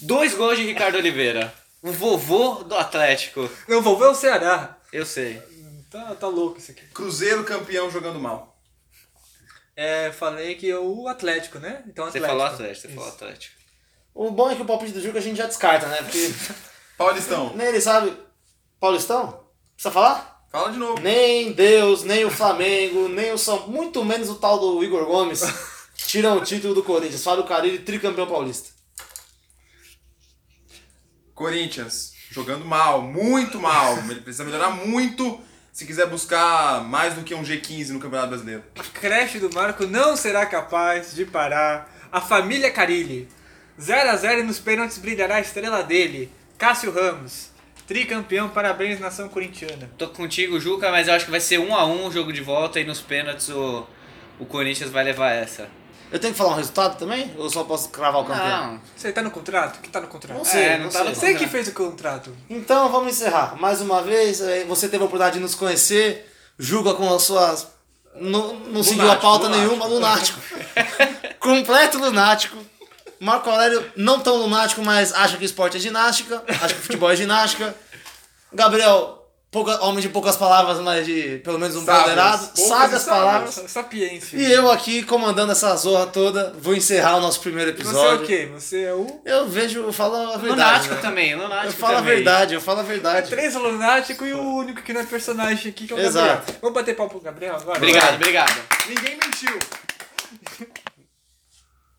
[0.01, 1.53] Dois gols de Ricardo Oliveira.
[1.83, 3.51] O vovô do Atlético.
[3.67, 4.79] Não, vou ver o Ceará.
[4.93, 5.43] Eu sei.
[5.91, 6.83] Tá, tá louco isso aqui.
[6.95, 8.57] Cruzeiro campeão jogando mal.
[9.75, 11.83] É, falei que o Atlético, né?
[11.87, 12.27] Então Você Atlético.
[12.29, 12.97] falou Atlético, você Isso.
[12.97, 13.57] falou Atlético.
[14.15, 15.97] O bom é que o palpite do Juca a gente já descarta, né?
[16.03, 16.33] Porque
[16.97, 17.53] Paulistão.
[17.57, 18.17] nem ele sabe.
[18.79, 19.45] Paulistão?
[19.75, 20.45] Precisa falar?
[20.51, 21.01] Fala de novo.
[21.01, 23.67] Nem Deus, nem o Flamengo, nem o São.
[23.69, 25.41] Muito menos o tal do Igor Gomes
[25.97, 27.25] tiram o título do Corinthians.
[27.25, 28.69] Fábio Carilli, tricampeão paulista.
[31.35, 33.99] Corinthians jogando mal, muito mal.
[33.99, 35.41] Ele precisa melhorar muito
[35.73, 38.63] se quiser buscar mais do que um G15 no Campeonato Brasileiro.
[38.79, 43.29] A creche do Marco não será capaz de parar a família Carilli.
[43.81, 47.51] 0x0 e nos pênaltis brilhará a estrela dele, Cássio Ramos.
[47.87, 49.91] Tricampeão, parabéns, nação corintiana.
[49.99, 52.41] Tô contigo, Juca, mas eu acho que vai ser 1 a 1 o jogo de
[52.41, 53.87] volta e nos pênaltis o,
[54.39, 55.69] o Corinthians vai levar essa.
[56.13, 57.33] Eu tenho que falar um resultado também?
[57.39, 58.73] Ou só posso cravar o campeão?
[58.75, 58.81] Não.
[58.95, 59.81] Você tá no contrato?
[59.81, 60.37] que tá no contrato?
[60.39, 61.09] Não sei, É, não não tá sei.
[61.09, 62.37] no Você que fez o contrato.
[62.51, 63.57] Então vamos encerrar.
[63.59, 66.31] Mais uma vez, eh, você teve a oportunidade de nos conhecer.
[66.59, 67.67] Julga com as suas.
[68.15, 69.67] Não, não seguiu a pauta lunático.
[69.67, 70.39] nenhuma, lunático.
[71.41, 72.59] Completo lunático.
[73.19, 76.43] Marco Aurélio, não tão lunático, mas acha que esporte é ginástica.
[76.49, 77.75] Acha que futebol é ginástica.
[78.53, 79.22] Gabriel,
[79.53, 82.03] pouca, homem de poucas palavras, mas de pelo menos um Sábias.
[82.05, 82.47] ponderado.
[82.49, 83.05] Poucas Sábias e sábias.
[83.05, 83.55] palavras.
[83.55, 84.37] Sa- Sapiência.
[84.37, 88.25] E eu aqui comandando essa zorra toda, vou encerrar o nosso primeiro Você é episódio.
[88.25, 88.49] o quê?
[88.55, 89.21] Você é o.
[89.25, 90.49] Eu vejo, eu falo a verdade.
[90.89, 91.01] Lunático né?
[91.03, 92.15] também, lunático Eu falo a também.
[92.17, 93.31] verdade, eu falo a É verdade.
[93.31, 96.27] três lunático e o único que não é personagem aqui, que é o Exato.
[96.27, 96.59] Gabriel.
[96.63, 97.77] Vamos bater papo pro Gabriel agora?
[97.79, 98.55] Obrigado, obrigado.
[98.89, 99.59] Ninguém mentiu.